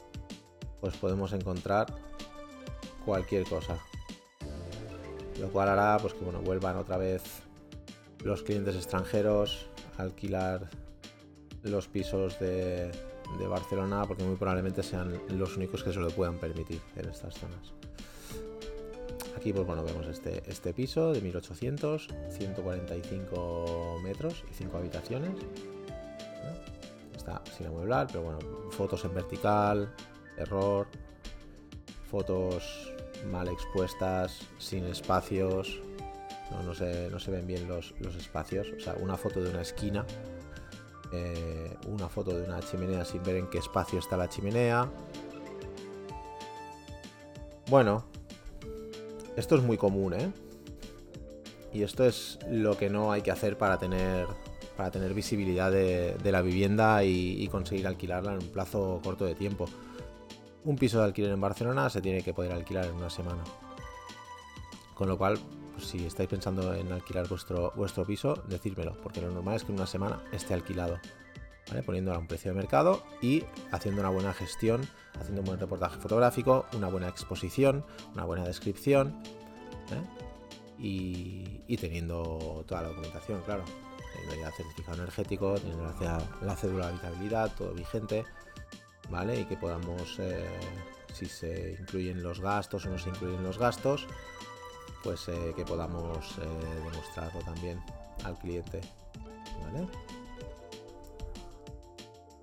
pues 0.81 0.97
podemos 0.97 1.35
encontrar 1.35 1.95
cualquier 3.05 3.45
cosa. 3.45 3.79
Lo 5.41 5.49
cual 5.49 5.71
hará 5.71 5.99
pues 5.99 6.13
que 6.15 6.25
bueno, 6.25 6.41
vuelvan 6.43 6.77
otra 6.77 6.99
vez 6.99 7.23
los 8.25 8.43
clientes 8.43 8.77
extranjeros 8.77 9.67
a 9.97 10.03
alquilar 10.03 10.69
los 11.63 11.89
pisos 11.89 12.39
de, 12.39 12.91
Barcelona 13.49 14.05
porque 14.07 14.25
muy 14.25 14.37
probablemente 14.37 14.83
sean 14.83 15.19
los 15.31 15.57
únicos 15.57 15.83
que 15.83 15.93
se 15.93 16.01
lo 16.01 16.11
puedan 16.11 16.39
permitir 16.39 16.81
en 16.97 17.09
estas 17.09 17.35
zonas. 17.35 17.73
Aquí 19.37 19.53
pues 19.53 19.67
bueno, 19.67 19.83
vemos 19.83 20.07
este, 20.07 20.43
este 20.47 20.75
piso 20.75 21.13
de 21.13 21.21
1800, 21.21 22.09
145 22.31 24.01
metros 24.03 24.45
y 24.51 24.55
5 24.55 24.77
habitaciones. 24.77 25.31
está 27.17 27.41
sin 27.57 27.69
amueblar, 27.69 28.09
pero 28.09 28.23
bueno, 28.23 28.39
fotos 28.71 29.05
en 29.05 29.15
vertical, 29.15 29.95
error, 30.37 30.89
fotos 32.11 32.93
mal 33.27 33.49
expuestas, 33.49 34.49
sin 34.59 34.85
espacios, 34.85 35.81
no, 36.65 36.75
se, 36.75 37.09
no 37.11 37.19
se 37.19 37.31
ven 37.31 37.47
bien 37.47 37.69
los, 37.69 37.95
espacios, 38.19 38.69
o 38.77 38.81
sea, 38.81 38.95
una 39.01 39.17
foto 39.17 39.43
de 39.43 39.51
una 39.51 39.63
esquina, 39.63 40.05
eh, 41.13 41.77
una 41.87 42.09
foto 42.09 42.37
de 42.37 42.45
una 42.45 42.61
chimenea 42.61 43.05
sin 43.05 43.23
ver 43.23 43.37
en 43.37 43.49
qué 43.49 43.59
espacio 43.59 43.99
está 43.99 44.17
la 44.17 44.29
chimenea. 44.29 44.91
Bueno, 47.69 48.05
esto 49.37 49.57
es 49.57 49.63
muy 49.63 49.77
común, 49.77 50.15
¿eh? 50.15 50.33
Y 51.73 51.83
esto 51.83 52.05
es 52.05 52.39
lo 52.51 52.77
que 52.77 52.91
no 52.91 53.13
hay 53.13 53.23
que 53.23 53.31
hacer 53.31 53.57
para 53.57 53.79
tener, 53.79 54.27
para 54.77 54.91
tener 54.91 55.15
visibilidad 55.15 55.71
de, 55.71 56.17
la 56.25 56.43
vivienda 56.43 57.05
y, 57.05 57.47
conseguir 57.49 57.87
alquilarla 57.87 58.33
en 58.33 58.39
un 58.39 58.49
plazo 58.49 59.01
corto 59.05 59.25
de 59.25 59.37
tiempo. 59.37 59.67
Un 60.65 60.77
piso 60.77 60.99
de 60.99 61.05
alquiler 61.05 61.33
en 61.33 61.41
Barcelona 61.41 61.89
se 61.91 62.01
tiene 62.01 62.23
que 62.23 62.35
poder 62.35 62.53
alquilar 62.53 62.87
en 62.87 62.95
una 62.95 63.11
semana. 63.11 63.43
Con 64.95 65.09
lo 65.09 65.17
cual, 65.17 65.39
pues 65.73 65.87
si 65.87 66.05
estáis 66.05 66.29
pensando 66.29 66.75
en 66.75 66.93
alquilar 66.93 67.27
vuestro, 67.29 67.73
vuestro 67.75 68.05
piso, 68.05 68.43
decírmelo, 68.49 68.97
porque 69.03 69.21
lo 69.21 69.31
normal 69.31 69.57
es 69.57 69.65
que 69.65 69.73
en 69.73 69.79
una 69.79 69.87
semana 69.87 70.23
esté 70.33 70.55
alquilado. 70.55 70.99
¿vale? 71.69 71.83
Poniéndolo 71.83 72.17
a 72.17 72.21
un 72.21 72.27
precio 72.27 72.53
de 72.53 72.59
mercado 72.59 73.03
y 73.23 73.45
haciendo 73.71 74.01
una 74.03 74.11
buena 74.11 74.35
gestión, 74.35 74.87
haciendo 75.19 75.41
un 75.41 75.47
buen 75.47 75.61
reportaje 75.61 75.99
fotográfico, 75.99 76.67
una 76.75 76.89
buena 76.89 77.09
exposición, 77.09 77.85
una 78.13 78.25
buena 78.25 78.45
descripción. 78.45 79.23
¿eh? 79.93 80.27
y, 80.83 81.77
teniendo 81.77 82.65
toda 82.67 82.83
la 82.83 82.89
documentación, 82.89 83.43
claro. 83.43 83.65
Teniendo 84.13 84.45
ya 84.45 84.51
certificado 84.53 84.99
energético, 84.99 85.55
teniendo 85.55 85.95
la, 86.43 86.57
cédula 86.57 86.87
de 86.87 86.93
habitabilidad, 86.93 87.53
todo 87.57 87.73
vigente, 87.73 88.25
Y 89.13 89.45
que 89.45 89.57
podamos, 89.57 90.19
eh, 90.21 90.49
si 91.13 91.27
se 91.27 91.77
incluyen 91.81 92.23
los 92.23 92.41
gastos 92.41 92.87
o 92.87 92.91
no 92.91 92.99
se 92.99 93.09
incluyen 93.09 93.43
los 93.43 93.59
gastos, 93.59 94.07
pues 95.03 95.29
eh, 95.29 95.53
que 95.57 95.65
podamos 95.65 96.39
eh, 96.39 96.85
demostrarlo 96.85 97.41
también 97.41 97.83
al 98.25 98.39
cliente. 98.39 98.81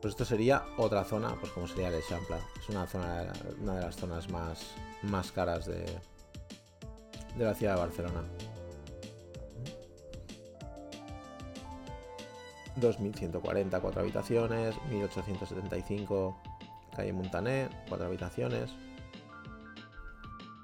Pues 0.01 0.13
esto 0.13 0.25
sería 0.25 0.65
otra 0.77 1.05
zona, 1.05 1.35
pues 1.39 1.53
como 1.53 1.67
sería 1.67 1.87
el 1.87 1.95
Eixample. 1.95 2.37
Es 2.59 2.69
una 2.69 2.85
zona, 2.85 3.31
una 3.61 3.75
de 3.75 3.81
las 3.81 3.95
zonas 3.95 4.29
más, 4.29 4.59
más 5.03 5.31
caras 5.31 5.65
de, 5.65 5.85
de 7.37 7.45
la 7.45 7.53
ciudad 7.53 7.75
de 7.75 7.79
Barcelona. 7.79 8.23
2140, 12.79 13.79
cuatro 13.79 14.01
habitaciones, 14.01 14.75
1875, 14.89 16.37
calle 16.97 17.13
Montané, 17.13 17.69
cuatro 17.87 18.07
habitaciones. 18.07 18.71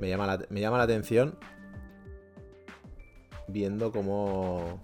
Me 0.00 0.08
llama 0.08 0.26
la, 0.26 0.44
me 0.50 0.60
llama 0.60 0.78
la 0.78 0.84
atención 0.84 1.38
viendo 3.46 3.92
cómo... 3.92 4.82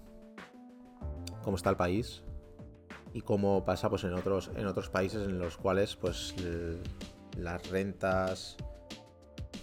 cómo 1.43 1.57
está 1.57 1.71
el 1.71 1.77
país 1.77 2.23
y 3.13 3.21
como 3.21 3.65
pasa 3.65 3.89
pues 3.89 4.03
en 4.03 4.13
otros 4.13 4.51
en 4.55 4.67
otros 4.67 4.89
países 4.89 5.23
en 5.27 5.39
los 5.39 5.57
cuales 5.57 5.95
pues 5.95 6.35
las 7.37 7.69
rentas 7.69 8.57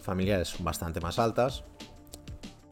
familiares 0.03 0.49
son 0.49 0.65
bastante 0.65 1.01
más 1.01 1.19
altas 1.19 1.65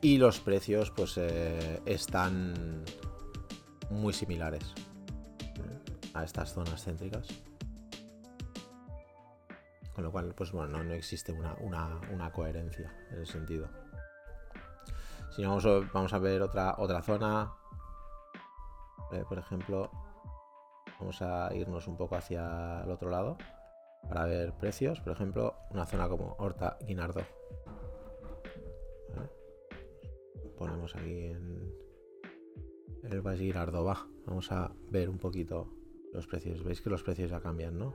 y 0.00 0.18
los 0.18 0.40
precios 0.40 0.90
pues 0.90 1.16
eh, 1.16 1.80
están 1.86 2.84
muy 3.90 4.12
similares 4.12 4.74
a 6.14 6.24
estas 6.24 6.54
zonas 6.54 6.82
céntricas 6.82 7.28
con 9.94 10.04
lo 10.04 10.10
cual 10.10 10.34
pues 10.34 10.52
bueno 10.52 10.82
no, 10.82 10.92
existe 10.94 11.32
una, 11.32 11.54
una, 11.60 12.32
coherencia 12.32 12.92
en 13.10 13.22
ese 13.22 13.32
sentido 13.32 13.68
si 15.30 15.42
no 15.42 15.50
vamos 15.50 15.66
a, 15.66 15.80
vamos 15.92 16.12
a 16.12 16.18
ver 16.18 16.42
otra 16.42 16.74
otra 16.78 17.02
zona 17.02 17.52
eh, 19.12 19.24
por 19.28 19.38
ejemplo 19.38 19.90
Vamos 20.98 21.20
a 21.22 21.54
irnos 21.54 21.88
un 21.88 21.96
poco 21.96 22.16
hacia 22.16 22.82
el 22.82 22.90
otro 22.90 23.10
lado 23.10 23.36
para 24.08 24.24
ver 24.26 24.52
precios. 24.54 25.00
Por 25.00 25.12
ejemplo, 25.12 25.54
una 25.70 25.86
zona 25.86 26.08
como 26.08 26.34
Horta 26.38 26.78
Guinardo. 26.80 27.22
Ponemos 30.56 30.94
aquí 30.94 31.26
en 31.26 31.74
el 33.02 33.20
Valle 33.20 33.44
Guinardo. 33.44 33.84
Va, 33.84 34.06
vamos 34.24 34.50
a 34.52 34.72
ver 34.90 35.08
un 35.08 35.18
poquito 35.18 35.68
los 36.14 36.26
precios. 36.26 36.62
Veis 36.62 36.80
que 36.80 36.90
los 36.90 37.02
precios 37.02 37.30
ya 37.30 37.40
cambian, 37.40 37.78
¿no? 37.78 37.94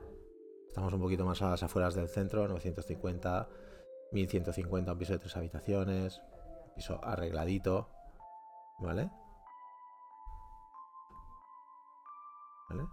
Estamos 0.68 0.92
un 0.92 1.00
poquito 1.00 1.24
más 1.24 1.42
a 1.42 1.50
las 1.50 1.62
afueras 1.62 1.94
del 1.94 2.08
centro, 2.08 2.46
950, 2.46 3.48
1150, 4.12 4.92
un 4.92 4.98
piso 4.98 5.12
de 5.14 5.18
tres 5.18 5.36
habitaciones, 5.36 6.20
piso 6.76 7.00
arregladito, 7.02 7.88
¿vale? 8.80 9.10
¿Vale? 12.68 12.84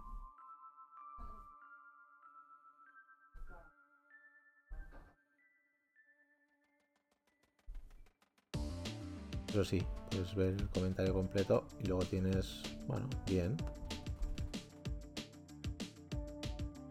Eso 9.48 9.64
sí, 9.64 9.86
puedes 10.10 10.34
ver 10.34 10.48
el 10.54 10.68
comentario 10.70 11.14
completo 11.14 11.64
y 11.80 11.86
luego 11.86 12.04
tienes, 12.04 12.62
bueno, 12.86 13.08
bien. 13.26 13.56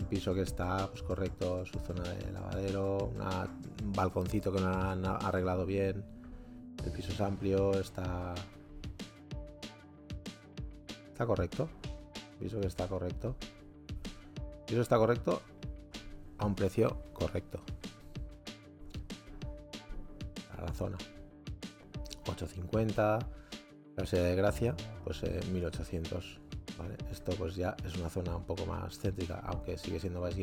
Piso 0.08 0.34
que 0.34 0.42
está 0.42 0.88
pues, 0.88 1.04
correcto, 1.04 1.66
su 1.66 1.80
zona 1.80 2.04
de 2.04 2.32
lavadero, 2.32 3.12
un 3.84 3.94
balconcito 3.94 4.52
que 4.52 4.62
no 4.62 4.70
han 4.70 5.06
arreglado 5.06 5.66
bien. 5.66 6.04
El 6.86 6.92
piso 6.92 7.12
es 7.12 7.22
amplio, 7.22 7.80
está. 7.80 8.34
Está 11.12 11.26
correcto. 11.26 11.70
Piso 12.40 12.60
que 12.60 12.68
está 12.68 12.88
correcto. 12.88 13.36
Piso 14.66 14.82
está 14.82 14.98
correcto 14.98 15.42
a 16.38 16.46
un 16.46 16.56
precio 16.56 17.04
correcto. 17.14 17.60
Para 20.50 20.68
la 20.68 20.74
zona. 20.74 20.98
850. 22.24 23.20
La 23.96 24.06
sede 24.06 24.30
de 24.30 24.36
Gracia, 24.36 24.76
pues 25.04 25.24
1800. 25.52 26.47
Esto 27.12 27.32
pues 27.38 27.56
ya 27.56 27.76
es 27.86 27.96
una 27.96 28.10
zona 28.10 28.36
un 28.36 28.44
poco 28.44 28.66
más 28.66 29.00
céntrica, 29.00 29.42
aunque 29.46 29.78
sigue 29.78 30.00
siendo 30.00 30.22
Valls 30.22 30.38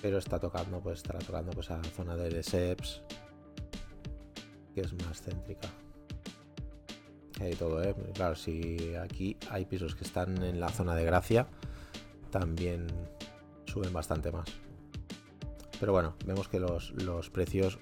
pero 0.00 0.18
está 0.18 0.38
tocando, 0.38 0.80
pues 0.80 0.98
estará 0.98 1.18
tocando 1.18 1.50
pues 1.52 1.70
a 1.70 1.78
la 1.78 1.84
zona 1.84 2.16
de 2.16 2.30
Lesseps, 2.30 3.02
que 4.74 4.80
es 4.80 4.92
más 5.04 5.20
céntrica. 5.20 5.68
Hay 7.40 7.54
todo, 7.54 7.82
¿eh? 7.82 7.94
Claro, 8.14 8.34
si 8.34 8.94
aquí 8.94 9.36
hay 9.50 9.64
pisos 9.64 9.94
que 9.94 10.04
están 10.04 10.42
en 10.42 10.60
la 10.60 10.68
zona 10.68 10.94
de 10.94 11.04
Gracia, 11.04 11.46
también 12.30 12.86
suben 13.66 13.92
bastante 13.92 14.30
más. 14.30 14.48
Pero 15.80 15.92
bueno, 15.92 16.14
vemos 16.26 16.48
que 16.48 16.58
los, 16.58 16.90
los 17.02 17.30
precios 17.30 17.78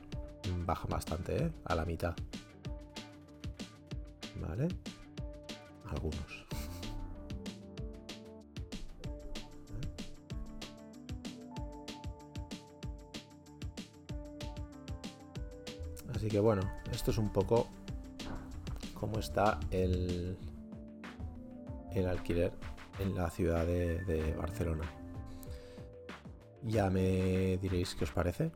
bajan 0.65 0.89
bastante, 0.89 1.45
¿eh? 1.45 1.51
A 1.65 1.75
la 1.75 1.85
mitad. 1.85 2.15
¿Vale? 4.41 4.69
algunos. 5.91 6.46
Así 16.17 16.29
que 16.29 16.41
bueno, 16.41 16.63
esto 16.91 17.11
es 17.11 17.19
un 17.19 17.29
poco 17.29 17.69
cómo 18.95 19.19
está 19.19 19.61
el, 19.71 20.39
el 21.93 22.07
alquiler 22.07 22.53
en 22.99 23.15
la 23.15 23.29
ciudad 23.29 23.67
de, 23.67 24.35
Barcelona. 24.39 24.91
Ya 26.63 26.89
me 26.89 27.59
diréis 27.59 27.95
qué 27.95 28.05
os 28.05 28.13
parece. 28.13 28.51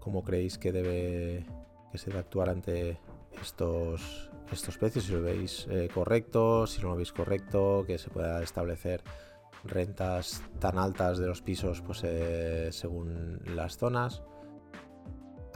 ¿Cómo 0.00 0.24
creéis 0.24 0.58
que 0.58 0.72
debe 0.72 1.46
que 1.92 1.98
se 1.98 2.10
debe 2.10 2.18
actuar 2.18 2.48
ante 2.48 2.98
estos, 3.40 4.32
estos 4.50 4.78
precios? 4.78 5.04
Si 5.04 5.12
lo 5.12 5.22
veis 5.22 5.68
eh, 5.70 5.88
correcto, 5.94 6.66
si 6.66 6.82
no 6.82 6.88
lo 6.88 6.96
veis 6.96 7.12
correcto, 7.12 7.84
que 7.86 7.96
se 7.96 8.10
pueda 8.10 8.42
establecer 8.42 9.04
rentas 9.62 10.42
tan 10.58 10.78
altas 10.78 11.18
de 11.18 11.28
los 11.28 11.42
pisos 11.42 11.80
pues, 11.80 12.02
eh, 12.02 12.70
según 12.72 13.40
las 13.54 13.78
zonas. 13.78 14.24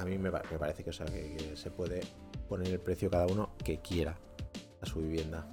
A 0.00 0.04
mí 0.04 0.16
me, 0.16 0.30
parece 0.30 0.82
que, 0.82 0.90
que 0.90 1.56
se 1.56 1.70
puede 1.70 2.00
poner 2.48 2.68
el 2.68 2.80
precio 2.80 3.10
cada 3.10 3.26
uno 3.26 3.50
que 3.62 3.80
quiera 3.80 4.16
a 4.80 4.86
su 4.86 5.00
vivienda. 5.00 5.46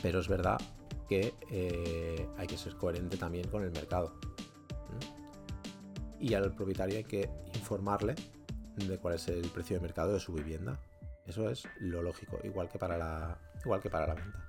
Pero 0.00 0.20
es 0.20 0.28
verdad 0.28 0.58
que 1.06 1.34
eh, 1.50 2.26
hay 2.38 2.46
que 2.46 2.56
ser 2.56 2.76
coherente 2.76 3.18
también 3.18 3.48
con 3.48 3.62
el 3.62 3.70
mercado. 3.70 4.14
Y 6.18 6.34
al 6.34 6.54
propietario 6.54 6.96
hay 6.96 7.04
que 7.04 7.28
informarle 7.54 8.14
de 8.76 8.98
cuál 8.98 9.14
es 9.14 9.28
el 9.28 9.48
precio 9.50 9.76
de 9.76 9.82
mercado 9.82 10.14
de 10.14 10.20
su 10.20 10.32
vivienda. 10.32 10.80
Eso 11.26 11.50
es 11.50 11.68
lo 11.80 12.02
lógico, 12.02 12.38
igual 12.44 12.68
que 12.68 12.78
para 12.78 12.96
la, 12.96 13.38
igual 13.62 13.80
que 13.82 13.90
para 13.90 14.06
la 14.06 14.14
venta. 14.14 14.48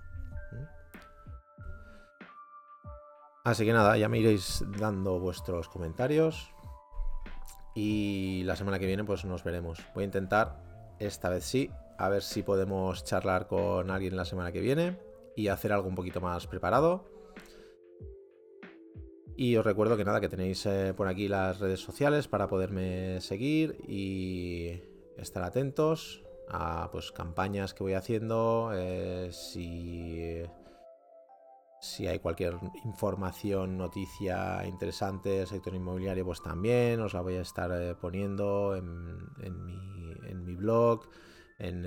Así 3.43 3.65
que 3.65 3.73
nada, 3.73 3.97
ya 3.97 4.07
me 4.07 4.19
iréis 4.19 4.63
dando 4.79 5.19
vuestros 5.19 5.67
comentarios. 5.67 6.49
Y 7.75 8.43
la 8.45 8.55
semana 8.55 8.79
que 8.79 8.85
viene 8.85 9.03
pues 9.03 9.25
nos 9.25 9.43
veremos. 9.43 9.79
Voy 9.95 10.03
a 10.03 10.05
intentar, 10.05 10.61
esta 10.99 11.29
vez 11.29 11.43
sí, 11.43 11.71
a 11.97 12.09
ver 12.09 12.21
si 12.21 12.43
podemos 12.43 13.03
charlar 13.03 13.47
con 13.47 13.89
alguien 13.89 14.15
la 14.15 14.25
semana 14.25 14.51
que 14.51 14.61
viene 14.61 14.99
y 15.35 15.47
hacer 15.47 15.73
algo 15.73 15.87
un 15.87 15.95
poquito 15.95 16.21
más 16.21 16.47
preparado. 16.47 17.05
Y 19.35 19.55
os 19.55 19.65
recuerdo 19.65 19.97
que 19.97 20.05
nada, 20.05 20.21
que 20.21 20.29
tenéis 20.29 20.65
eh, 20.67 20.93
por 20.95 21.07
aquí 21.07 21.27
las 21.27 21.59
redes 21.59 21.79
sociales 21.79 22.27
para 22.27 22.47
poderme 22.47 23.19
seguir 23.19 23.77
y 23.87 24.79
estar 25.17 25.43
atentos 25.43 26.23
a 26.49 26.89
pues 26.91 27.11
campañas 27.11 27.73
que 27.73 27.83
voy 27.83 27.93
haciendo. 27.93 28.71
Eh, 28.75 29.29
si, 29.31 30.43
si 31.83 32.07
hay 32.07 32.19
cualquier 32.19 32.57
información, 32.85 33.77
noticia 33.77 34.65
interesante 34.65 35.27
del 35.27 35.47
sector 35.47 35.75
inmobiliario, 35.75 36.23
pues 36.23 36.41
también 36.41 37.01
os 37.01 37.13
la 37.13 37.19
voy 37.19 37.35
a 37.35 37.41
estar 37.41 37.69
eh, 37.73 37.93
poniendo 37.93 38.73
en, 38.73 40.45
mi, 40.45 40.55
blog, 40.55 41.01
en 41.59 41.85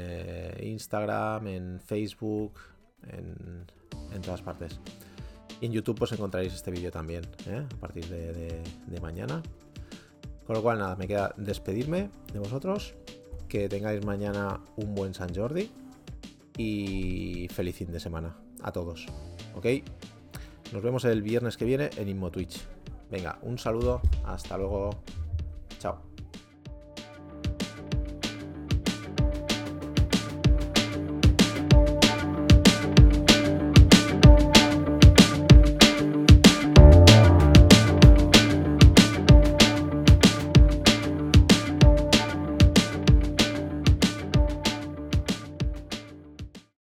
Instagram, 0.62 1.46
en 1.46 1.80
Facebook, 1.80 2.60
en, 3.08 3.66
todas 4.20 4.42
partes. 4.42 4.78
En 5.62 5.72
YouTube 5.72 5.98
pues 5.98 6.12
encontraréis 6.12 6.52
este 6.52 6.70
vídeo 6.70 6.90
también, 6.90 7.24
¿eh? 7.46 7.66
a 7.72 7.80
partir 7.80 8.06
de, 8.06 9.00
mañana. 9.00 9.42
Con 10.46 10.56
lo 10.56 10.62
cual 10.62 10.78
nada, 10.78 10.94
me 10.96 11.08
queda 11.08 11.34
despedirme 11.38 12.10
de 12.34 12.38
vosotros, 12.38 12.94
que 13.48 13.66
tengáis 13.70 14.04
mañana 14.04 14.60
un 14.76 14.94
buen 14.94 15.14
San 15.14 15.34
Jordi 15.34 15.70
y 16.58 17.48
feliz 17.48 17.76
fin 17.76 17.90
de 17.90 17.98
semana 17.98 18.36
a 18.62 18.72
todos. 18.72 19.06
¿Ok? 19.56 19.66
Nos 20.72 20.82
vemos 20.82 21.04
el 21.04 21.22
viernes 21.22 21.56
que 21.56 21.64
viene 21.64 21.90
en 21.96 22.08
Inmo 22.08 22.30
Twitch. 22.30 22.60
Venga, 23.10 23.38
un 23.42 23.58
saludo, 23.58 24.00
hasta 24.24 24.56
luego. 24.56 24.90
Chao. 25.78 26.15